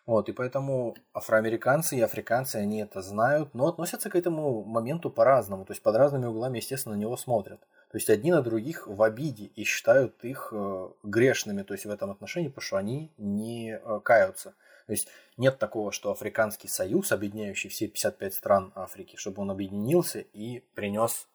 [0.04, 5.64] Вот, и поэтому афроамериканцы и африканцы, они это знают, но относятся к этому моменту по-разному,
[5.64, 7.60] то есть под разными углами, естественно, на него смотрят.
[7.90, 11.90] То есть одни на других в обиде и считают их э, грешными, то есть в
[11.90, 14.54] этом отношении, потому что они не э, каются.
[14.86, 20.20] То есть нет такого, что Африканский союз, объединяющий все 55 стран Африки, чтобы он объединился
[20.20, 21.28] и принес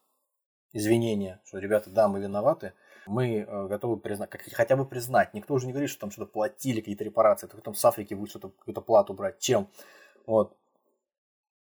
[0.73, 2.73] извинения, что, ребята, да, мы виноваты,
[3.07, 5.33] мы э, готовы признать, как, хотя бы признать.
[5.33, 8.29] Никто уже не говорит, что там что-то платили, какие-то репарации, только там с Африки будет
[8.29, 9.39] что-то, какую-то плату брать.
[9.39, 9.69] Чем?
[10.25, 10.55] Вот.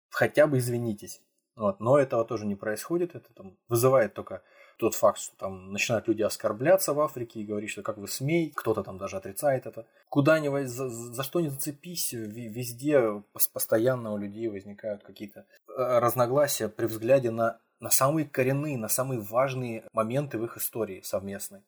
[0.09, 1.21] Хотя бы извинитесь.
[1.55, 1.79] Вот.
[1.79, 3.15] Но этого тоже не происходит.
[3.15, 4.43] Это там вызывает только
[4.77, 8.53] тот факт, что там начинают люди оскорбляться в Африке и говорить, что как вы смеете,
[8.55, 9.85] кто-то там даже отрицает это.
[10.09, 13.23] Куда-нибудь, за, за что не зацепись, везде
[13.53, 19.19] постоянно у людей возникают какие-то э, разногласия при взгляде на, на самые коренные, на самые
[19.19, 21.61] важные моменты в их истории совместной.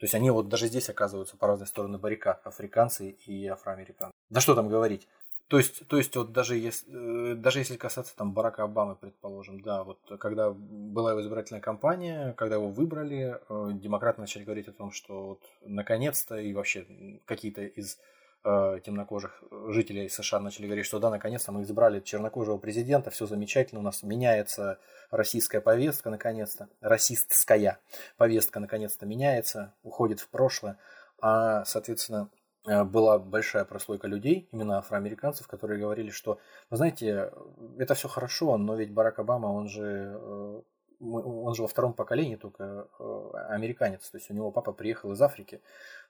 [0.00, 4.14] То есть они вот даже здесь оказываются по разные стороны баррикад, африканцы и афроамериканцы.
[4.30, 5.06] Да что там говорить.
[5.50, 9.60] То есть, то есть вот даже если, э, даже если касаться там Барака Обамы, предположим,
[9.62, 14.72] да, вот когда была его избирательная кампания, когда его выбрали, э, демократы начали говорить о
[14.72, 16.86] том, что вот наконец-то и вообще
[17.24, 17.98] какие-то из
[18.44, 23.80] э, темнокожих жителей США начали говорить, что да, наконец-то мы избрали чернокожего президента, все замечательно,
[23.80, 24.78] у нас меняется
[25.10, 27.80] российская повестка, наконец-то, расистская
[28.16, 30.78] повестка, наконец-то меняется, уходит в прошлое,
[31.20, 32.30] а, соответственно,
[32.64, 36.38] была большая прослойка людей, именно афроамериканцев, которые говорили, что,
[36.68, 37.32] вы знаете,
[37.78, 40.62] это все хорошо, но ведь Барак Обама, он же, э,
[41.00, 45.22] он же во втором поколении только э, американец, то есть у него папа приехал из
[45.22, 45.62] Африки,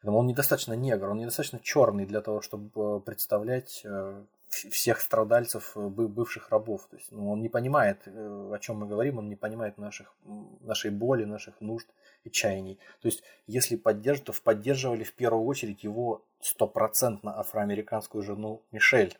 [0.02, 3.86] но он недостаточно негр, он недостаточно черный для того, чтобы представлять
[4.50, 6.86] всех страдальцев э, бывших рабов.
[6.90, 10.14] То есть ну, он не понимает, о чем мы говорим, он не понимает наших,
[10.60, 11.88] нашей боли, наших нужд
[12.24, 12.78] и чаяний.
[13.00, 19.16] То есть если поддерживать, то поддерживали в первую очередь его стопроцентно афроамериканскую жену Мишель.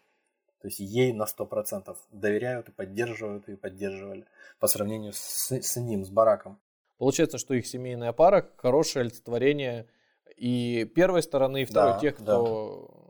[0.60, 4.26] То есть ей на сто процентов доверяют и поддерживают, и поддерживали
[4.58, 6.58] по сравнению с, с ним, с Бараком.
[6.98, 9.86] Получается, что их семейная пара хорошее олицетворение
[10.36, 13.09] и первой стороны, и второй, да, тех, кто да.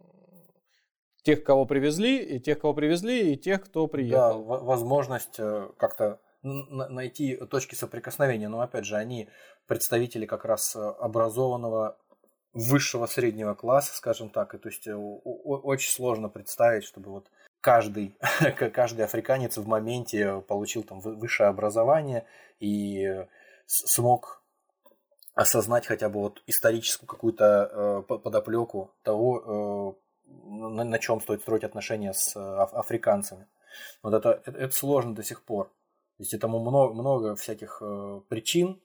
[1.22, 4.44] Тех, кого привезли, и тех, кого привезли, и тех, кто приехал.
[4.44, 8.48] Да, возможность э, как-то найти точки соприкосновения.
[8.48, 9.28] Но опять же, они
[9.66, 11.98] представители как раз э, образованного
[12.52, 14.54] высшего среднего класса, скажем так.
[14.54, 18.16] И то есть э, очень сложно представить, чтобы вот каждый,
[18.72, 22.24] каждый африканец в моменте получил там высшее образование
[22.58, 23.24] и
[23.66, 24.42] смог
[25.34, 29.96] осознать хотя бы вот историческую какую-то подоплеку того,
[30.44, 33.46] на, на чем стоит строить отношения с аф африканцами.
[34.02, 35.66] Вот это, это, это сложно до сих пор.
[36.16, 38.80] То есть этому много, много всяких э, причин,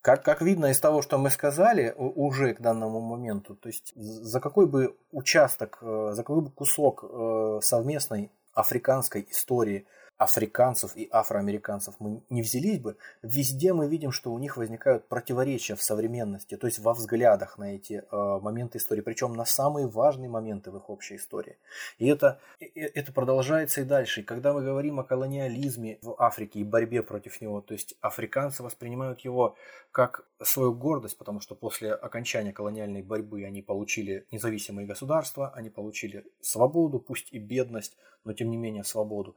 [0.00, 4.40] как, как видно из того, что мы сказали уже к данному моменту, то есть за
[4.40, 9.86] какой бы участок, э, за какой бы кусок э, совместной африканской истории
[10.18, 15.74] африканцев и афроамериканцев мы не взялись бы, везде мы видим, что у них возникают противоречия
[15.74, 20.28] в современности, то есть во взглядах на эти э, моменты истории, причем на самые важные
[20.28, 21.58] моменты в их общей истории.
[21.98, 22.40] И это,
[22.74, 24.20] это продолжается и дальше.
[24.20, 28.62] И когда мы говорим о колониализме в Африке и борьбе против него, то есть африканцы
[28.62, 29.56] воспринимают его
[29.92, 36.24] как свою гордость, потому что после окончания колониальной борьбы они получили независимые государства, они получили
[36.40, 39.36] свободу, пусть и бедность, но тем не менее свободу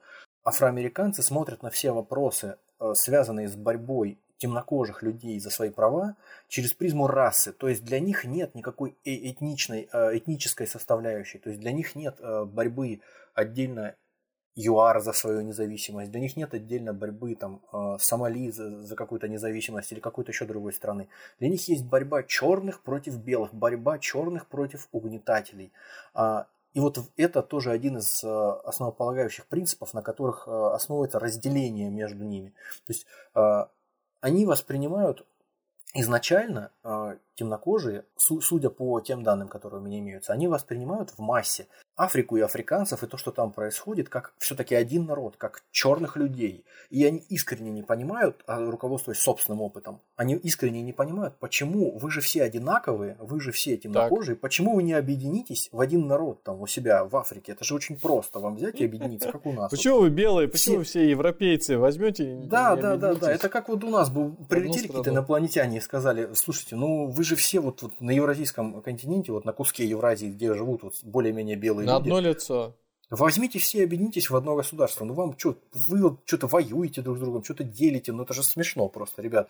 [0.50, 6.16] афроамериканцы смотрят на все вопросы, э, связанные с борьбой темнокожих людей за свои права
[6.48, 7.52] через призму расы.
[7.52, 11.40] То есть для них нет никакой э, этничной, э, этнической составляющей.
[11.40, 13.00] То есть для них нет борьбы
[13.34, 13.96] отдельно
[14.56, 16.12] ЮАР за свою независимость.
[16.12, 17.62] Для них нет отдельно борьбы там
[18.00, 21.08] Сомали за, за какую-то независимость или какой-то еще другой страны.
[21.40, 25.72] Для них есть борьба черных против белых, борьба черных против угнетателей.
[26.74, 28.28] И вот это тоже один из э,
[28.64, 32.50] основополагающих принципов, на которых э, основывается разделение между ними.
[32.86, 33.66] То есть э,
[34.22, 35.26] они воспринимают
[35.94, 36.72] изначально
[37.36, 42.42] темнокожие, судя по тем данным, которые у меня имеются, они воспринимают в массе Африку и
[42.42, 46.66] африканцев и то, что там происходит, как все-таки один народ, как черных людей.
[46.90, 52.10] И они искренне не понимают, а руководствуясь собственным опытом, они искренне не понимают, почему вы
[52.10, 54.42] же все одинаковые, вы же все темнокожие, так.
[54.42, 57.52] почему вы не объединитесь в один народ там у себя в Африке?
[57.52, 59.70] Это же очень просто вам взять и объединиться, как у нас.
[59.70, 62.40] Почему вы белые, почему все европейцы возьмете?
[62.46, 63.32] Да, да, да, да.
[63.32, 67.36] Это как вот у нас бы прилетели какие-то инопланетяне и сказали, слушайте, ну вы же
[67.36, 71.88] все вот, вот на евразийском континенте, вот на куске Евразии, где живут вот более-менее белые
[71.88, 72.76] на одно лицо.
[73.10, 75.04] Возьмите все, объединитесь в одно государство.
[75.04, 78.88] Ну вам что, вы что-то воюете друг с другом, что-то делите, ну это же смешно
[78.88, 79.50] просто, ребят.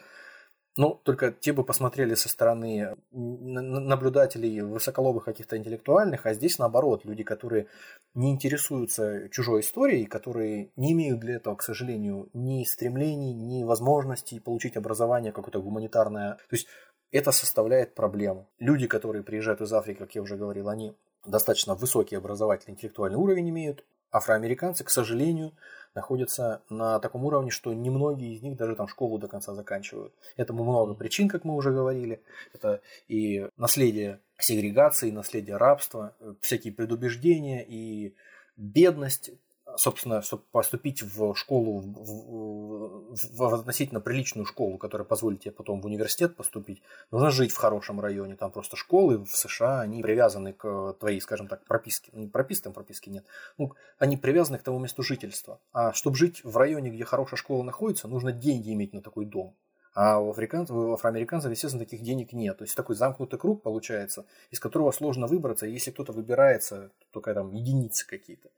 [0.80, 7.22] Ну, только те бы посмотрели со стороны наблюдателей высоколобых каких-то интеллектуальных, а здесь наоборот, люди,
[7.24, 7.68] которые
[8.14, 14.40] не интересуются чужой историей, которые не имеют для этого, к сожалению, ни стремлений, ни возможностей
[14.40, 16.36] получить образование какое-то гуманитарное.
[16.36, 16.68] То есть
[17.12, 18.48] это составляет проблему.
[18.58, 23.50] Люди, которые приезжают из Африки, как я уже говорил, они достаточно высокий образовательный интеллектуальный уровень
[23.50, 23.84] имеют.
[24.12, 25.52] Афроамериканцы, к сожалению,
[26.00, 30.14] находятся на таком уровне, что немногие из них даже там школу до конца заканчивают.
[30.38, 32.22] Этому много причин, как мы уже говорили.
[32.54, 32.80] Это
[33.10, 38.16] и наследие сегрегации, наследие рабства, всякие предубеждения и
[38.56, 39.32] бедность,
[39.78, 45.82] собственно, чтобы поступить в школу, в, в, в относительно приличную школу, которая позволит тебе потом
[45.82, 48.36] в университет поступить, нужно жить в хорошем районе.
[48.36, 52.12] Там просто школы в США, они привязаны к твоей, скажем так, прописке.
[52.14, 53.26] Ну, прописки, там прописки нет.
[53.58, 55.60] Ну, они привязаны к тому месту жительства.
[55.72, 59.56] А чтобы жить в районе, где хорошая школа находится, нужно деньги иметь на такой дом.
[59.94, 62.58] А у, африканцев, у афроамериканцев, естественно, таких денег нет.
[62.58, 65.66] То есть такой замкнутый круг получается, из которого сложно выбраться.
[65.66, 68.50] Если кто-то выбирается, только там единицы какие-то.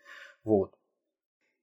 [0.43, 0.75] Вот.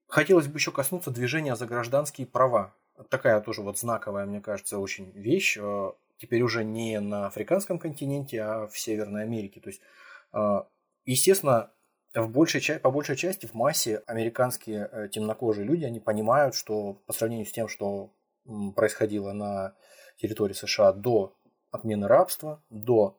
[0.09, 2.75] Хотелось бы еще коснуться движения за гражданские права.
[3.11, 5.59] Такая тоже вот знаковая, мне кажется, очень вещь.
[5.61, 9.61] Э, теперь уже не на африканском континенте, а в Северной Америке.
[9.61, 9.83] То есть,
[10.33, 10.63] э,
[11.05, 11.71] естественно,
[12.15, 17.13] в большей, по большей части в массе американские э, темнокожие люди, они понимают, что по
[17.13, 18.11] сравнению с тем, что
[18.75, 19.75] происходило на
[20.17, 21.37] территории США до
[21.71, 23.19] отмены рабства, до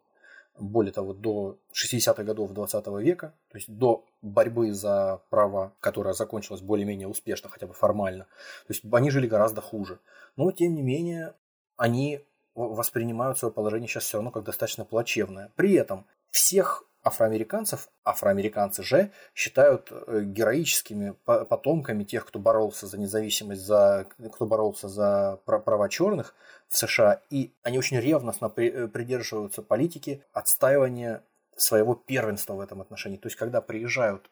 [0.60, 6.62] более того, до 60-х годов 20 века, то есть до борьбы за права, которая закончилась
[6.62, 8.26] более-менее успешно, хотя бы формально.
[8.68, 10.00] То есть они жили гораздо хуже.
[10.36, 11.34] Но, тем не менее,
[11.78, 15.52] они воспринимают свое положение сейчас все равно как достаточно плачевное.
[15.56, 23.62] При этом всех афроамериканцев, афроамериканцы же считают э, героическими потомками тех, кто боролся за независимость,
[23.62, 26.36] за, кто боролся за права черных
[26.68, 31.24] в США, и они очень ревностно э, придерживаются политики отстаивания
[31.56, 33.18] своего первенства в этом отношении.
[33.18, 34.30] То есть, когда приезжают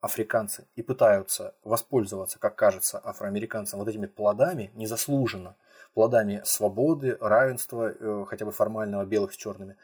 [0.00, 5.56] африканцы и пытаются воспользоваться, как кажется, афроамериканцам вот этими плодами незаслуженно,
[5.94, 9.76] плодами свободы, равенства, э, хотя бы формального белых с черными,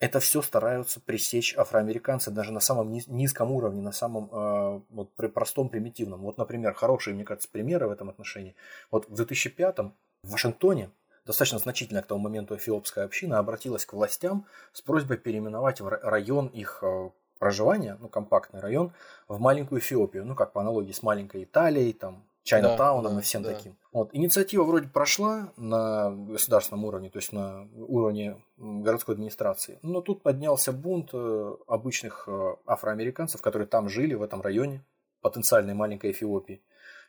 [0.00, 5.68] это все стараются пресечь афроамериканцы даже на самом низком уровне, на самом э, вот, простом,
[5.68, 6.20] примитивном.
[6.20, 8.54] Вот, например, хорошие, мне кажется, примеры в этом отношении.
[8.90, 9.92] Вот в 2005 в
[10.30, 10.90] Вашингтоне
[11.26, 16.78] достаточно значительная к тому моменту эфиопская община обратилась к властям с просьбой переименовать район их
[16.82, 18.92] э, проживания, ну, компактный район,
[19.26, 23.42] в маленькую Эфиопию, ну, как по аналогии с маленькой Италией, там, Чайнатауном да, и всем
[23.42, 23.54] да.
[23.54, 23.76] таким.
[23.92, 24.10] Вот.
[24.12, 30.72] Инициатива вроде прошла на государственном уровне, то есть на уровне городской администрации, но тут поднялся
[30.72, 34.84] бунт э, обычных э, афроамериканцев, которые там жили, в этом районе,
[35.20, 36.62] потенциальной маленькой Эфиопии,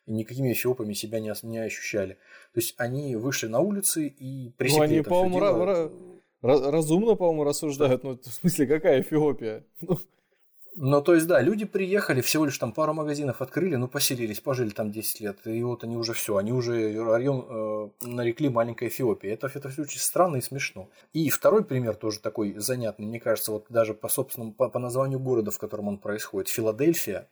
[0.05, 2.13] и никакими эфиопами себя не, не ощущали.
[2.53, 6.09] То есть они вышли на улицы и пресекли ну, они, это по-моему,
[6.41, 8.03] разумно, по-моему, рассуждают.
[8.03, 9.65] Ну, в смысле, какая Эфиопия?
[10.81, 14.69] Ну, то есть, да, люди приехали, всего лишь там пару магазинов открыли, ну, поселились, пожили
[14.69, 19.33] там 10 лет, и вот они уже все, они уже район э, нарекли маленькой Эфиопией.
[19.33, 20.89] Это, это все очень странно и смешно.
[21.11, 25.19] И второй пример тоже такой занятный, мне кажется, вот даже по собственному, по, по названию
[25.19, 27.27] города, в котором он происходит, Филадельфия,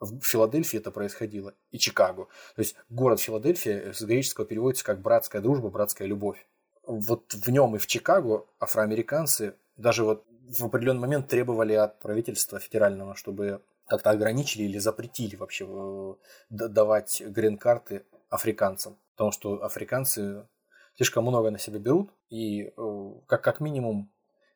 [0.00, 2.28] в Филадельфии это происходило, и Чикаго.
[2.54, 6.46] То есть город Филадельфия с греческого переводится как братская дружба, братская любовь.
[6.86, 12.58] Вот в нем и в Чикаго афроамериканцы даже вот в определенный момент требовали от правительства
[12.58, 16.14] федерального, чтобы как-то ограничили или запретили вообще э,
[16.50, 18.96] давать грин-карты африканцам.
[19.12, 20.46] Потому что африканцы
[20.96, 24.10] слишком много на себя берут и э, как, как минимум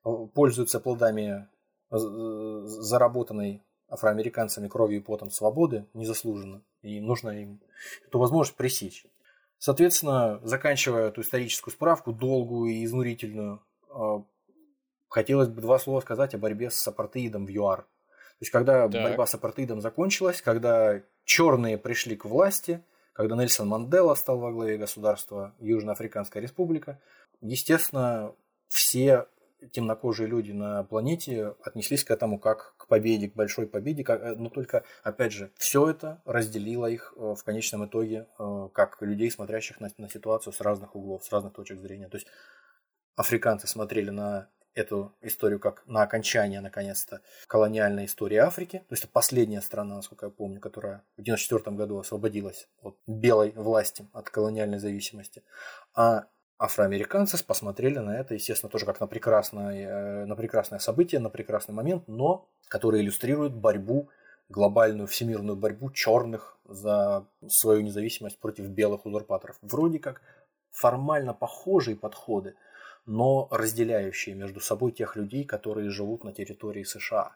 [0.05, 1.49] э, пользуются плодами
[1.93, 6.63] заработанной афроамериканцами кровью и потом свободы незаслуженно.
[6.83, 7.61] И нужно им
[8.07, 9.07] эту возможность пресечь.
[9.59, 13.61] Соответственно, заканчивая эту историческую справку, долгую и изнурительную,
[15.11, 17.83] хотелось бы два слова сказать о борьбе с апартеидом в ЮАР.
[17.83, 19.03] То есть, когда так.
[19.03, 22.83] борьба с апартеидом закончилась, когда черные пришли к власти,
[23.13, 27.01] когда Нельсон Мандела стал во главе государства Южноафриканская республика,
[27.43, 28.35] естественно,
[28.69, 29.27] все
[29.73, 34.49] темнокожие люди на планете отнеслись к этому как к победе, к большой победе, как, но
[34.49, 39.81] только, опять же, все это разделило их э, в конечном итоге э, как людей, смотрящих
[39.81, 42.09] на, на ситуацию с разных углов, с разных точек зрения.
[42.09, 42.27] То есть
[43.17, 48.79] африканцы смотрели на эту историю как на окончание, наконец-то, колониальной истории Африки.
[48.89, 53.53] То есть это последняя страна, насколько я помню, которая в 1994 году освободилась от белой
[53.53, 55.43] власти, от колониальной зависимости.
[55.95, 56.27] А
[56.59, 61.75] афроамериканцы посмотрели на это, естественно, тоже как на прекрасное, э, на прекрасное событие, на прекрасный
[61.75, 64.09] момент, но который иллюстрирует борьбу,
[64.49, 69.57] глобальную всемирную борьбу черных за свою независимость против белых узурпаторов.
[69.63, 70.23] Вроде как
[70.71, 72.55] формально похожие подходы,
[73.11, 77.35] но разделяющие между собой тех людей, которые живут на территории США.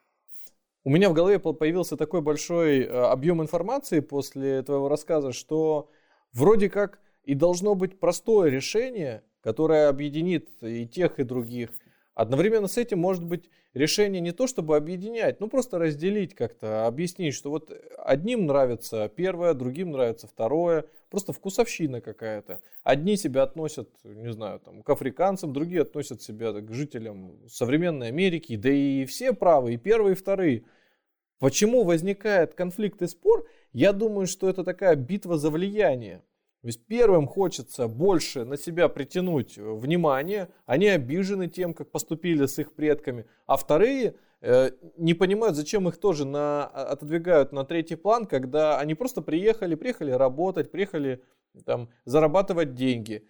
[0.84, 5.90] У меня в голове появился такой большой э, объем информации после твоего рассказа, что
[6.32, 11.70] вроде как и должно быть простое решение, которое объединит и тех, и других.
[12.14, 17.34] Одновременно с этим может быть решение не то, чтобы объединять, ну просто разделить как-то, объяснить,
[17.34, 22.60] что вот одним нравится первое, другим нравится второе, просто вкусовщина какая-то.
[22.82, 28.56] Одни себя относят, не знаю, там, к африканцам, другие относят себя к жителям современной Америки,
[28.56, 30.64] да и все правы, и первые, и вторые.
[31.38, 33.46] Почему возникает конфликт и спор?
[33.72, 36.24] Я думаю, что это такая битва за влияние.
[36.62, 42.58] То есть первым хочется больше на себя притянуть внимание, они обижены тем, как поступили с
[42.58, 44.14] их предками, а вторые э,
[44.98, 49.74] не понимают, зачем их тоже на, а, отодвигают на третий план, когда они просто приехали,
[49.74, 51.22] приехали работать, приехали
[51.64, 53.26] там, зарабатывать деньги.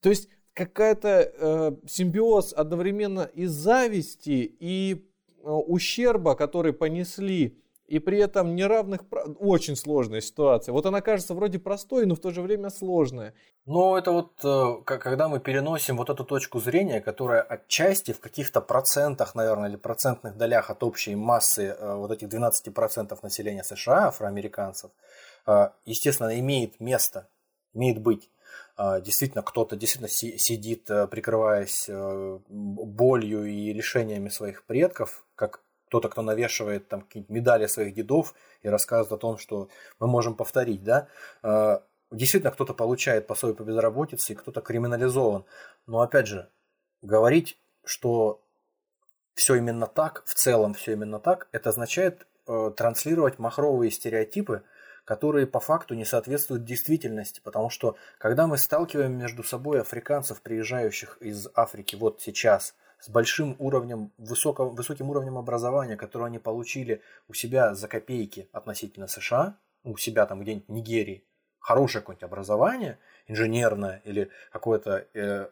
[0.00, 5.06] То есть какая-то э, симбиоз одновременно и зависти, и
[5.42, 7.58] э, ущерба, который понесли
[7.88, 9.00] и при этом неравных.
[9.40, 10.72] Очень сложная ситуация.
[10.72, 13.34] Вот она кажется вроде простой, но в то же время сложная.
[13.64, 18.60] Ну, это вот э, когда мы переносим вот эту точку зрения, которая отчасти в каких-то
[18.60, 24.90] процентах, наверное, или процентных долях от общей массы э, вот этих 12% населения США, афроамериканцев,
[25.46, 27.28] э, естественно, имеет место,
[27.74, 28.30] имеет быть.
[29.04, 31.90] Действительно, кто-то действительно сидит, прикрываясь
[32.48, 38.68] болью и решениями своих предков, как кто-то, кто навешивает там какие-то медали своих дедов и
[38.68, 39.68] рассказывает о том, что
[39.98, 41.08] мы можем повторить, да,
[41.42, 45.44] а, действительно кто-то получает пособие по безработице и кто-то криминализован.
[45.86, 46.48] Но опять же,
[47.02, 48.40] говорить, что
[49.34, 54.62] все именно так, в целом все именно так, это означает э, транслировать махровые стереотипы,
[55.04, 61.16] которые по факту не соответствуют действительности, потому что когда мы сталкиваем между собой африканцев, приезжающих
[61.20, 67.34] из Африки вот сейчас, с большим уровнем, высоким, высоким уровнем образования, которое они получили у
[67.34, 71.24] себя за копейки относительно США, у себя там где-нибудь в Нигерии,
[71.60, 75.48] хорошее какое-нибудь образование, инженерное или какое-то э,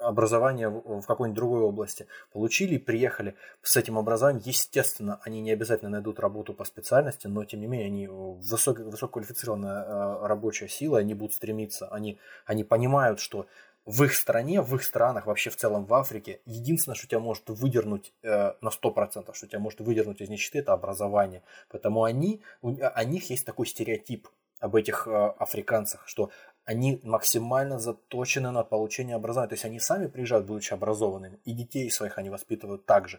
[0.00, 3.36] образование в, в какой-нибудь другой области, получили и приехали.
[3.62, 7.86] С этим образованием, естественно, они не обязательно найдут работу по специальности, но тем не менее
[7.86, 13.46] они высок, высококвалифицированная э, рабочая сила, они будут стремиться, они, они понимают, что
[13.90, 17.50] в их стране, в их странах, вообще в целом в Африке, единственное, что тебя может
[17.50, 21.42] выдернуть э, на 100%, что тебя может выдернуть из нищеты, это образование.
[21.68, 24.28] Поэтому они, у, у них есть такой стереотип
[24.60, 26.30] об этих э, африканцах, что
[26.64, 29.48] они максимально заточены на получение образования.
[29.48, 33.18] То есть они сами приезжают, будучи образованными, и детей своих они воспитывают также.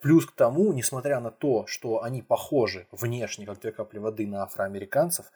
[0.00, 4.44] Плюс к тому, несмотря на то, что они похожи внешне, как две капли воды, на
[4.44, 5.32] афроамериканцев,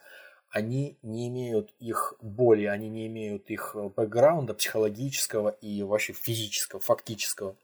[0.51, 6.81] они не имеют их боли, они не имеют их э, бэкграунда психологического и вообще физического,
[6.81, 7.57] фактического.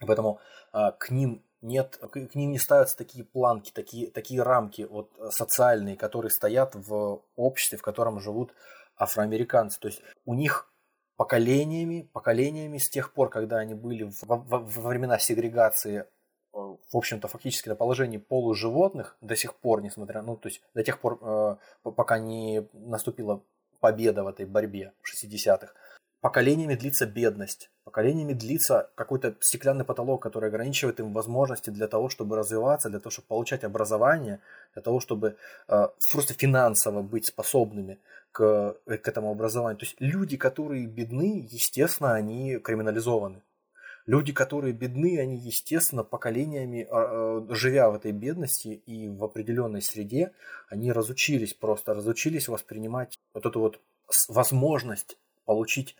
[0.00, 0.40] Поэтому
[0.72, 5.30] а, к ним нет, к ним не ставятся такие планки, такие, такие рамки вот, э,
[5.30, 8.54] социальные, которые стоят в обществе, в котором живут
[8.96, 9.80] афроамериканцы.
[9.80, 10.70] То есть у них
[11.16, 16.04] поколениями, поколениями с тех пор, когда они были во, во, во времена сегрегации,
[16.52, 20.98] в общем-то, фактически на положении полуживотных до сих пор, несмотря, ну, то есть до тех
[21.00, 23.42] пор, э, пока не наступила
[23.80, 25.72] победа в этой борьбе в 60-х,
[26.20, 32.36] поколениями длится бедность, поколениями длится какой-то стеклянный потолок, который ограничивает им возможности для того, чтобы
[32.36, 34.40] развиваться, для того, чтобы получать образование,
[34.74, 35.36] для того, чтобы
[35.68, 37.98] э, просто финансово быть способными
[38.32, 39.78] к, к этому образованию.
[39.78, 43.42] То есть люди, которые бедны, естественно, они криминализованы.
[44.08, 49.82] Люди, которые бедны, они, естественно, поколениями, а, а, живя в этой бедности и в определенной
[49.82, 50.32] среде,
[50.70, 53.82] они разучились просто, разучились воспринимать вот эту вот
[54.28, 55.94] возможность получить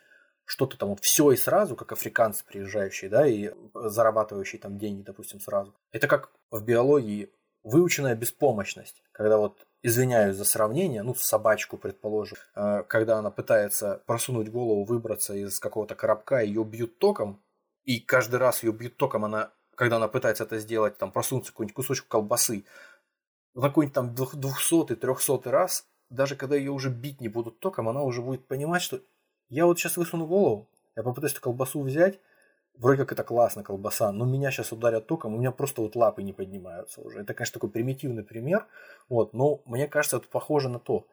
[0.47, 5.39] что-то там вот все и сразу, как африканцы приезжающие, да, и зарабатывающие там деньги, допустим,
[5.39, 5.75] сразу.
[5.93, 7.31] Это как в биологии
[7.63, 14.49] выученная беспомощность, когда вот извиняюсь за сравнение, ну, собачку, предположим, э, когда она пытается просунуть
[14.51, 17.43] голову, выбраться из какого-то коробка, ее бьют током,
[17.89, 21.75] и каждый раз ее бьют током, она, когда она пытается это сделать, там, просунуться какой-нибудь
[21.75, 22.67] кусочек колбасы,
[23.55, 28.03] на какой-нибудь там двухсотый, трехсотый раз, даже когда ее уже бить не будут током, она
[28.03, 29.01] уже будет понимать, что
[29.49, 32.21] я вот сейчас высуну голову, я попытаюсь эту колбасу взять,
[32.75, 36.23] вроде как это классно, колбаса, но меня сейчас ударят током, у меня просто вот лапы
[36.23, 37.21] не поднимаются уже.
[37.21, 38.67] Это, конечно, такой примитивный пример,
[39.09, 41.07] вот, но мне кажется, это похоже на то.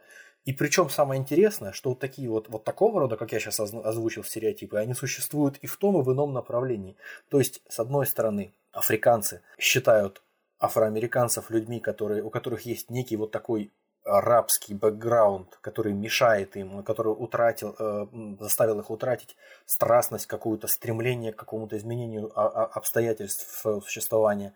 [0.46, 4.24] И причем самое интересное, что вот такие вот, вот такого рода, как я сейчас озвучил
[4.24, 6.96] стереотипы, они существуют и в том, и в ином направлении.
[7.30, 10.22] То есть, с одной стороны, африканцы считают
[10.60, 13.72] афроамериканцев людьми, которые, у которых есть некий вот такой
[14.06, 18.06] рабский бэкграунд, который мешает им, который утратил, э,
[18.40, 19.36] заставил их утратить
[19.66, 24.54] страстность, какую-то стремление к какому-то изменению обстоятельств своего существования,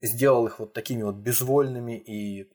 [0.00, 2.48] сделал их вот такими вот безвольными и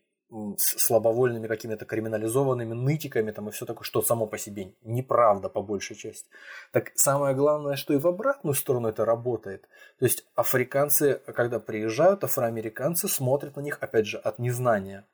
[0.57, 5.95] слабовольными какими-то криминализованными нытиками там и все такое, что само по себе неправда по большей
[5.95, 6.29] части.
[6.71, 9.67] Так самое главное, что и в обратную сторону это работает.
[9.97, 15.05] То есть африканцы, когда приезжают, афроамериканцы смотрят на них, опять же, от незнания.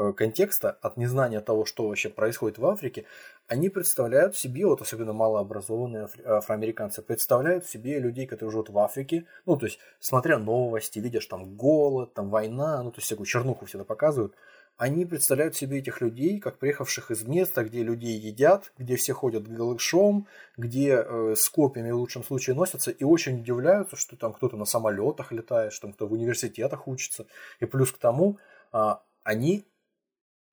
[0.00, 3.04] Э, контекста, от незнания того, что вообще происходит в Африке,
[3.48, 9.56] они представляют себе, вот особенно малообразованные афроамериканцы, представляют себе людей, которые живут в Африке, ну,
[9.56, 13.84] то есть, смотря новости, видишь там голод, там война, ну, то есть, всякую чернуху всегда
[13.84, 14.36] показывают,
[14.78, 19.48] они представляют себе этих людей, как приехавших из места, где людей едят, где все ходят
[19.48, 24.56] голышом, где э, с копьями в лучшем случае носятся, и очень удивляются, что там кто-то
[24.56, 27.26] на самолетах летает, что там кто в университетах учится.
[27.58, 28.38] И плюс к тому,
[28.72, 29.66] э, они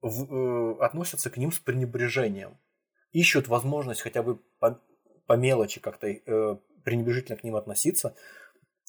[0.01, 2.57] в, э, относятся к ним с пренебрежением.
[3.11, 4.81] Ищут возможность хотя бы по,
[5.27, 8.15] по мелочи как-то э, пренебрежительно к ним относиться.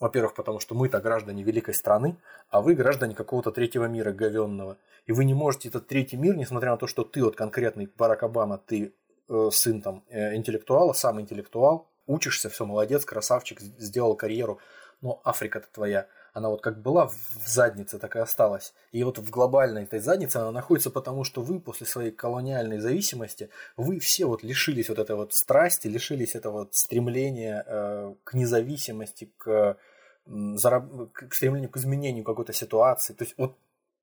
[0.00, 2.18] Во-первых, потому что мы-то граждане великой страны,
[2.50, 4.76] а вы граждане какого-то третьего мира говенного.
[5.06, 8.22] И вы не можете этот третий мир, несмотря на то, что ты вот конкретный Барак
[8.22, 8.94] Обама, ты
[9.28, 14.58] э, сын там э, интеллектуала, сам интеллектуал, учишься, все, молодец, красавчик, сделал карьеру,
[15.00, 16.06] но Африка-то твоя–
[16.36, 18.74] она вот как была в заднице, так и осталась.
[18.92, 23.48] И вот в глобальной этой заднице она находится потому, что вы после своей колониальной зависимости,
[23.78, 29.32] вы все вот лишились вот этой вот страсти, лишились этого вот стремления э, к независимости,
[29.38, 29.78] к,
[30.26, 31.10] зараб...
[31.14, 33.14] к стремлению к изменению какой-то ситуации.
[33.14, 33.56] То есть вот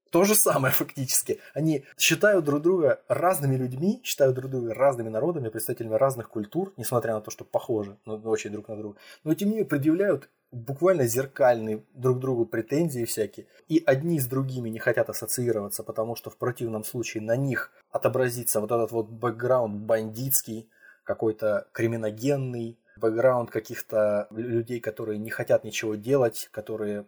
[0.10, 1.39] то же самое фактически.
[1.53, 7.14] Они считают друг друга разными людьми, считают друг друга разными народами, представителями разных культур, несмотря
[7.14, 8.97] на то, что похожи, но очень друг на друга.
[9.23, 13.47] Но тем не менее предъявляют буквально зеркальные друг другу претензии всякие.
[13.67, 18.61] И одни с другими не хотят ассоциироваться, потому что в противном случае на них отобразится
[18.61, 20.69] вот этот вот бэкграунд бандитский,
[21.03, 27.05] какой-то криминогенный, бэкграунд каких-то людей, которые не хотят ничего делать, которые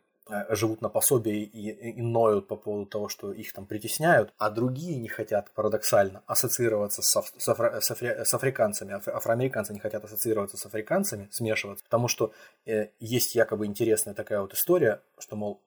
[0.50, 4.98] живут на пособие и, и ноют по поводу того, что их там притесняют, а другие
[4.98, 9.80] не хотят, парадоксально, ассоциироваться с, аф, с, афри, с, афри, с африканцами, аф, афроамериканцы не
[9.80, 12.34] хотят ассоциироваться с африканцами, смешиваться, потому что
[12.66, 15.62] э, есть якобы интересная такая вот история, что, мол,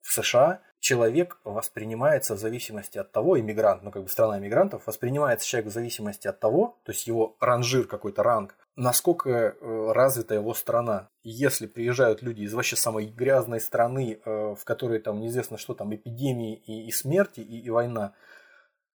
[0.00, 5.46] в США человек воспринимается в зависимости от того, иммигрант, ну как бы страна иммигрантов, воспринимается
[5.46, 10.54] человек в зависимости от того, то есть его ранжир какой-то ранг, насколько э, развита его
[10.54, 11.08] страна.
[11.22, 15.94] Если приезжают люди из вообще самой грязной страны, э, в которой там неизвестно что там,
[15.94, 18.14] эпидемии и, и смерти, и, и война,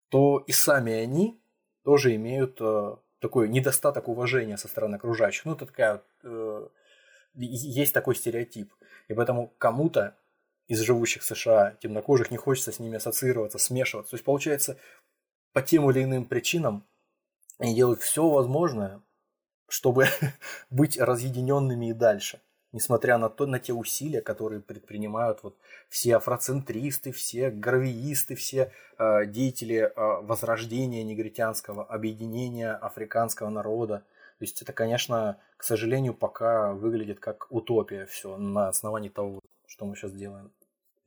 [0.08, 1.40] то и сами они
[1.84, 5.44] тоже имеют э, такой недостаток уважения со стороны окружающих.
[5.44, 6.02] Ну, это такая...
[7.34, 8.72] Есть такой стереотип.
[9.06, 10.16] И поэтому кому-то
[10.66, 14.10] из живущих в США темнокожих не хочется с ними ассоциироваться, смешиваться.
[14.10, 14.76] То есть, получается,
[15.52, 16.84] по тем или иным причинам
[17.58, 19.02] они делают все возможное,
[19.68, 20.06] чтобы
[20.70, 22.40] быть разъединенными и дальше.
[22.72, 25.56] Несмотря на, то, на те усилия, которые предпринимают вот
[25.88, 29.92] все афроцентристы, все гарвиисты, все э, деятели э,
[30.22, 34.04] возрождения негритянского, объединения африканского народа.
[34.38, 39.86] То есть это, конечно, к сожалению, пока выглядит как утопия все на основании того, что
[39.86, 40.52] мы сейчас делаем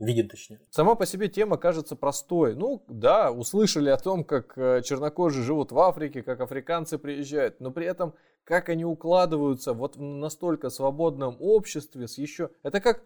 [0.01, 0.59] видит точнее.
[0.69, 2.55] Сама по себе тема кажется простой.
[2.55, 7.71] Ну да, услышали о том, как э, чернокожие живут в Африке, как африканцы приезжают, но
[7.71, 12.49] при этом как они укладываются вот в настолько свободном обществе с еще...
[12.63, 13.03] Это как...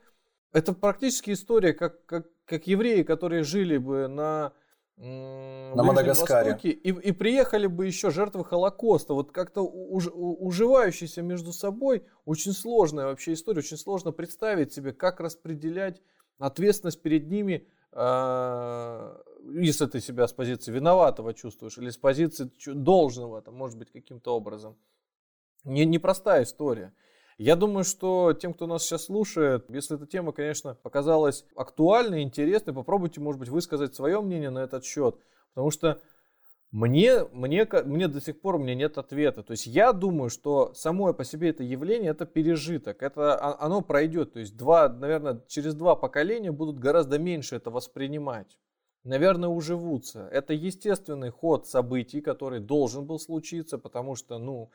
[0.52, 4.53] Это практически история, как, как, как евреи, которые жили бы на,
[4.95, 6.52] на Мадагаскаре.
[6.52, 9.14] Востоке и, и приехали бы еще жертвы Холокоста.
[9.14, 12.06] Вот как-то уж, уживающиеся между собой.
[12.24, 13.60] Очень сложная вообще история.
[13.60, 16.02] Очень сложно представить себе, как распределять
[16.38, 19.22] ответственность перед ними, а,
[19.53, 24.36] если ты себя с позиции виноватого чувствуешь, или с позиции должного, там, может быть, каким-то
[24.36, 24.78] образом.
[25.66, 26.94] Не, непростая история.
[27.38, 32.74] Я думаю, что тем, кто нас сейчас слушает, если эта тема, конечно, показалась актуальной, интересной,
[32.74, 35.18] попробуйте, может быть, высказать свое мнение на этот счет.
[35.54, 36.02] Потому что
[36.72, 39.44] мне, мне, мне до сих пор у меня нет ответа.
[39.44, 43.02] То есть я думаю, что само по себе это явление это пережиток.
[43.02, 44.34] Это, а, оно пройдет.
[44.34, 48.58] То есть два, наверное, через два поколения будут гораздо меньше это воспринимать.
[49.04, 50.28] Наверное, уживутся.
[50.32, 54.72] Это естественный ход событий, который должен был случиться, потому что, ну,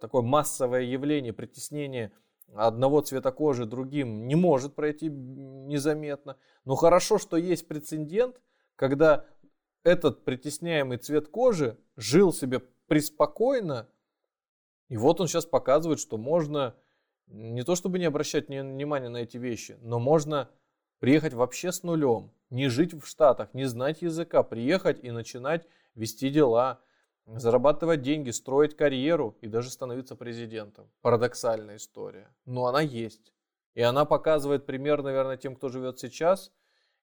[0.00, 2.12] такое массовое явление, притеснение
[2.54, 6.36] одного цвета кожи другим не может пройти незаметно.
[6.64, 8.40] Но хорошо, что есть прецедент,
[8.76, 9.26] когда
[9.82, 13.88] этот притесняемый цвет кожи жил себе преспокойно,
[14.88, 16.74] и вот он сейчас показывает, что можно
[17.26, 20.50] не то чтобы не обращать внимания на эти вещи, но можно
[20.98, 26.30] приехать вообще с нулем, не жить в Штатах, не знать языка, приехать и начинать вести
[26.30, 26.80] дела,
[27.36, 30.90] зарабатывать деньги, строить карьеру и даже становиться президентом.
[31.02, 33.32] Парадоксальная история, но она есть.
[33.74, 36.52] И она показывает пример, наверное, тем, кто живет сейчас,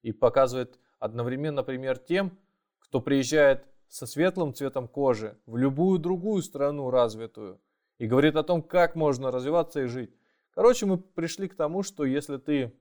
[0.01, 2.37] и показывает одновременно пример тем,
[2.79, 7.61] кто приезжает со светлым цветом кожи в любую другую страну развитую
[7.97, 10.15] и говорит о том, как можно развиваться и жить.
[10.51, 12.73] Короче, мы пришли к тому, что если ты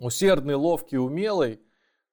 [0.00, 1.60] усердный, ловкий, умелый,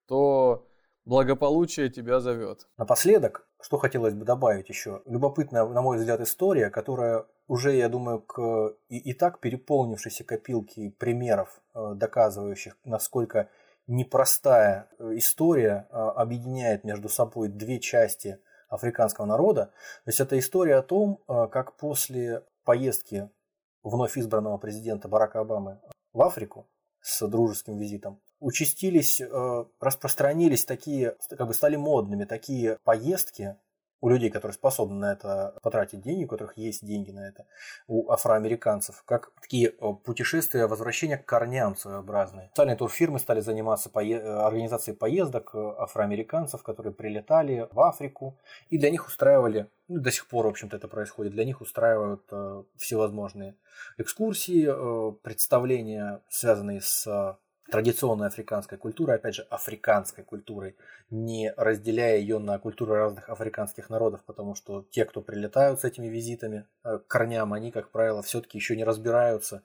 [0.05, 0.67] то
[1.05, 2.67] благополучие тебя зовет.
[2.77, 5.01] Напоследок, что хотелось бы добавить еще.
[5.05, 10.91] Любопытная, на мой взгляд, история, которая уже, я думаю, к и, и так переполнившейся копилке
[10.97, 13.49] примеров, э, доказывающих, насколько
[13.87, 18.39] непростая э, история а, объединяет между собой две части
[18.69, 19.67] африканского народа.
[20.03, 23.29] То есть это история о том, как после поездки
[23.81, 25.79] вновь избранного президента Барака Обамы
[26.11, 26.67] в Африку
[26.99, 33.57] с дружеским визитом участились, э, распространились такие, как бы стали модными такие поездки
[33.99, 37.47] у людей, которые способны на это потратить деньги, у которых есть деньги на это,
[37.87, 42.47] у афроамериканцев, как такие э, путешествия, возвращения к корням своеобразные.
[42.49, 44.19] Специальные турфирмы стали заниматься пое...
[44.19, 48.37] Э, организацией поездок афроамериканцев, которые прилетали в Африку,
[48.69, 52.23] и для них устраивали, ну, до сих пор, в общем-то, это происходит, для них устраивают
[52.31, 53.55] э, всевозможные
[53.97, 57.37] экскурсии, э, представления, связанные с
[57.69, 60.75] традиционной африканской культурой, опять же, африканской культурой,
[61.09, 66.07] не разделяя ее на культуры разных африканских народов, потому что те, кто прилетают с этими
[66.07, 69.63] визитами э, к корням, они, как правило, все-таки еще не разбираются,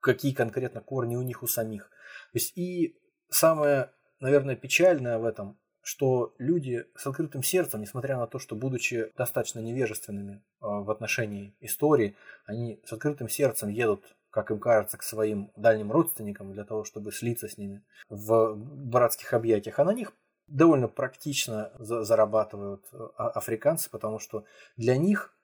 [0.00, 1.90] какие конкретно корни у них у самих.
[2.32, 2.96] То есть и
[3.28, 3.90] самое,
[4.20, 9.60] наверное, печальное в этом, что люди с открытым сердцем, несмотря на то, что будучи достаточно
[9.60, 15.50] невежественными э, в отношении истории, они с открытым сердцем едут как им кажется, к своим
[15.56, 20.12] дальним родственникам для того, чтобы слиться с ними в братских объятиях, а на них
[20.46, 24.44] довольно практично зарабатывают а, африканцы, потому что
[24.76, 25.34] для них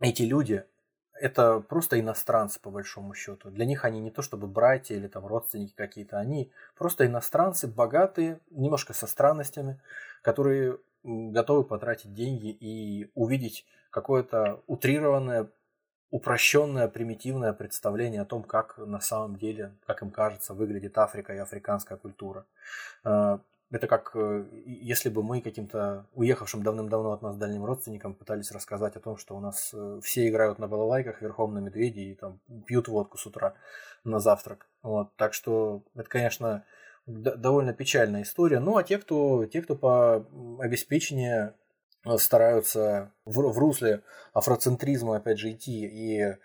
[0.00, 0.64] эти люди
[1.18, 3.50] это просто иностранцы, по большому счету.
[3.50, 8.40] Для них они не то чтобы братья или там родственники какие-то, они просто иностранцы, богатые,
[8.50, 9.80] немножко со странностями,
[10.22, 15.48] которые готовы потратить деньги и увидеть какое-то утрированное,
[16.10, 21.38] упрощенное, примитивное представление о том, как на самом деле, как им кажется, выглядит Африка и
[21.38, 22.46] африканская культура.
[23.04, 28.52] А, это как э, если бы мы каким-то уехавшим давным-давно от нас дальним родственникам пытались
[28.52, 32.14] рассказать о том, что у нас э, все играют на балалайках верхом на медведе и
[32.14, 33.54] там пьют водку с утра
[34.04, 34.68] на завтрак.
[34.82, 35.14] Вот.
[35.16, 36.64] Так что это, конечно,
[37.06, 38.60] довольно печальная история.
[38.60, 40.26] Ну а те, кто, те, кто по
[40.60, 41.52] обеспечению э,
[42.18, 44.02] стараются в, в русле
[44.32, 46.36] афроцентризма, опять же, идти и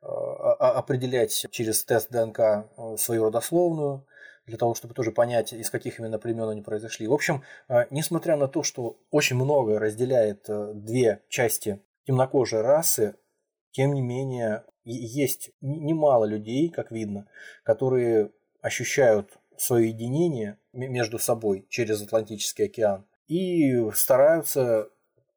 [0.00, 4.06] определять через тест ДНК свою родословную,
[4.46, 7.06] для того, чтобы тоже понять, из каких именно племен они произошли.
[7.08, 13.16] В общем, э, несмотря на то, что очень много разделяет э, две части темнокожей расы,
[13.72, 17.26] тем не менее, есть немало людей, как видно,
[17.64, 18.30] которые
[18.62, 24.88] ощущают свое единение между собой через Атлантический океан и стараются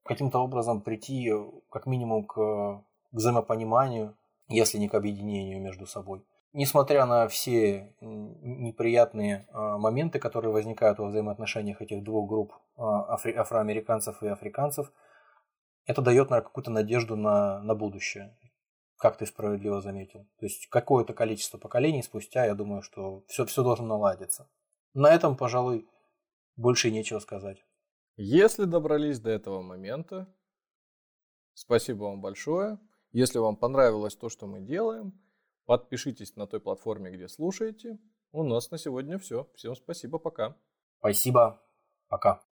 [0.10, 1.31] каким-то образом прийти
[1.72, 4.18] как минимум к взаимопониманию,
[4.49, 6.23] если не к объединению между собой
[6.53, 14.23] несмотря на все неприятные а, моменты, которые возникают во взаимоотношениях этих двух групп афри- афроамериканцев
[14.23, 14.91] и африканцев,
[15.86, 18.38] это дает наверное, какую-то надежду на, на будущее,
[18.98, 20.27] как ты справедливо заметил.
[20.40, 24.49] То есть какое-то количество поколений спустя, я думаю, что все, все должно наладиться.
[24.94, 25.88] На этом, пожалуй,
[26.56, 27.64] больше нечего сказать.
[28.21, 30.27] Если добрались до этого момента,
[31.53, 32.79] спасибо вам большое.
[33.11, 35.19] Если вам понравилось то, что мы делаем–
[35.69, 37.99] Подпишитесь на той платформе, где слушаете.
[38.31, 39.47] У нас на сегодня все.
[39.53, 40.57] Всем спасибо, пока.
[40.97, 41.61] Спасибо,
[42.07, 42.41] пока.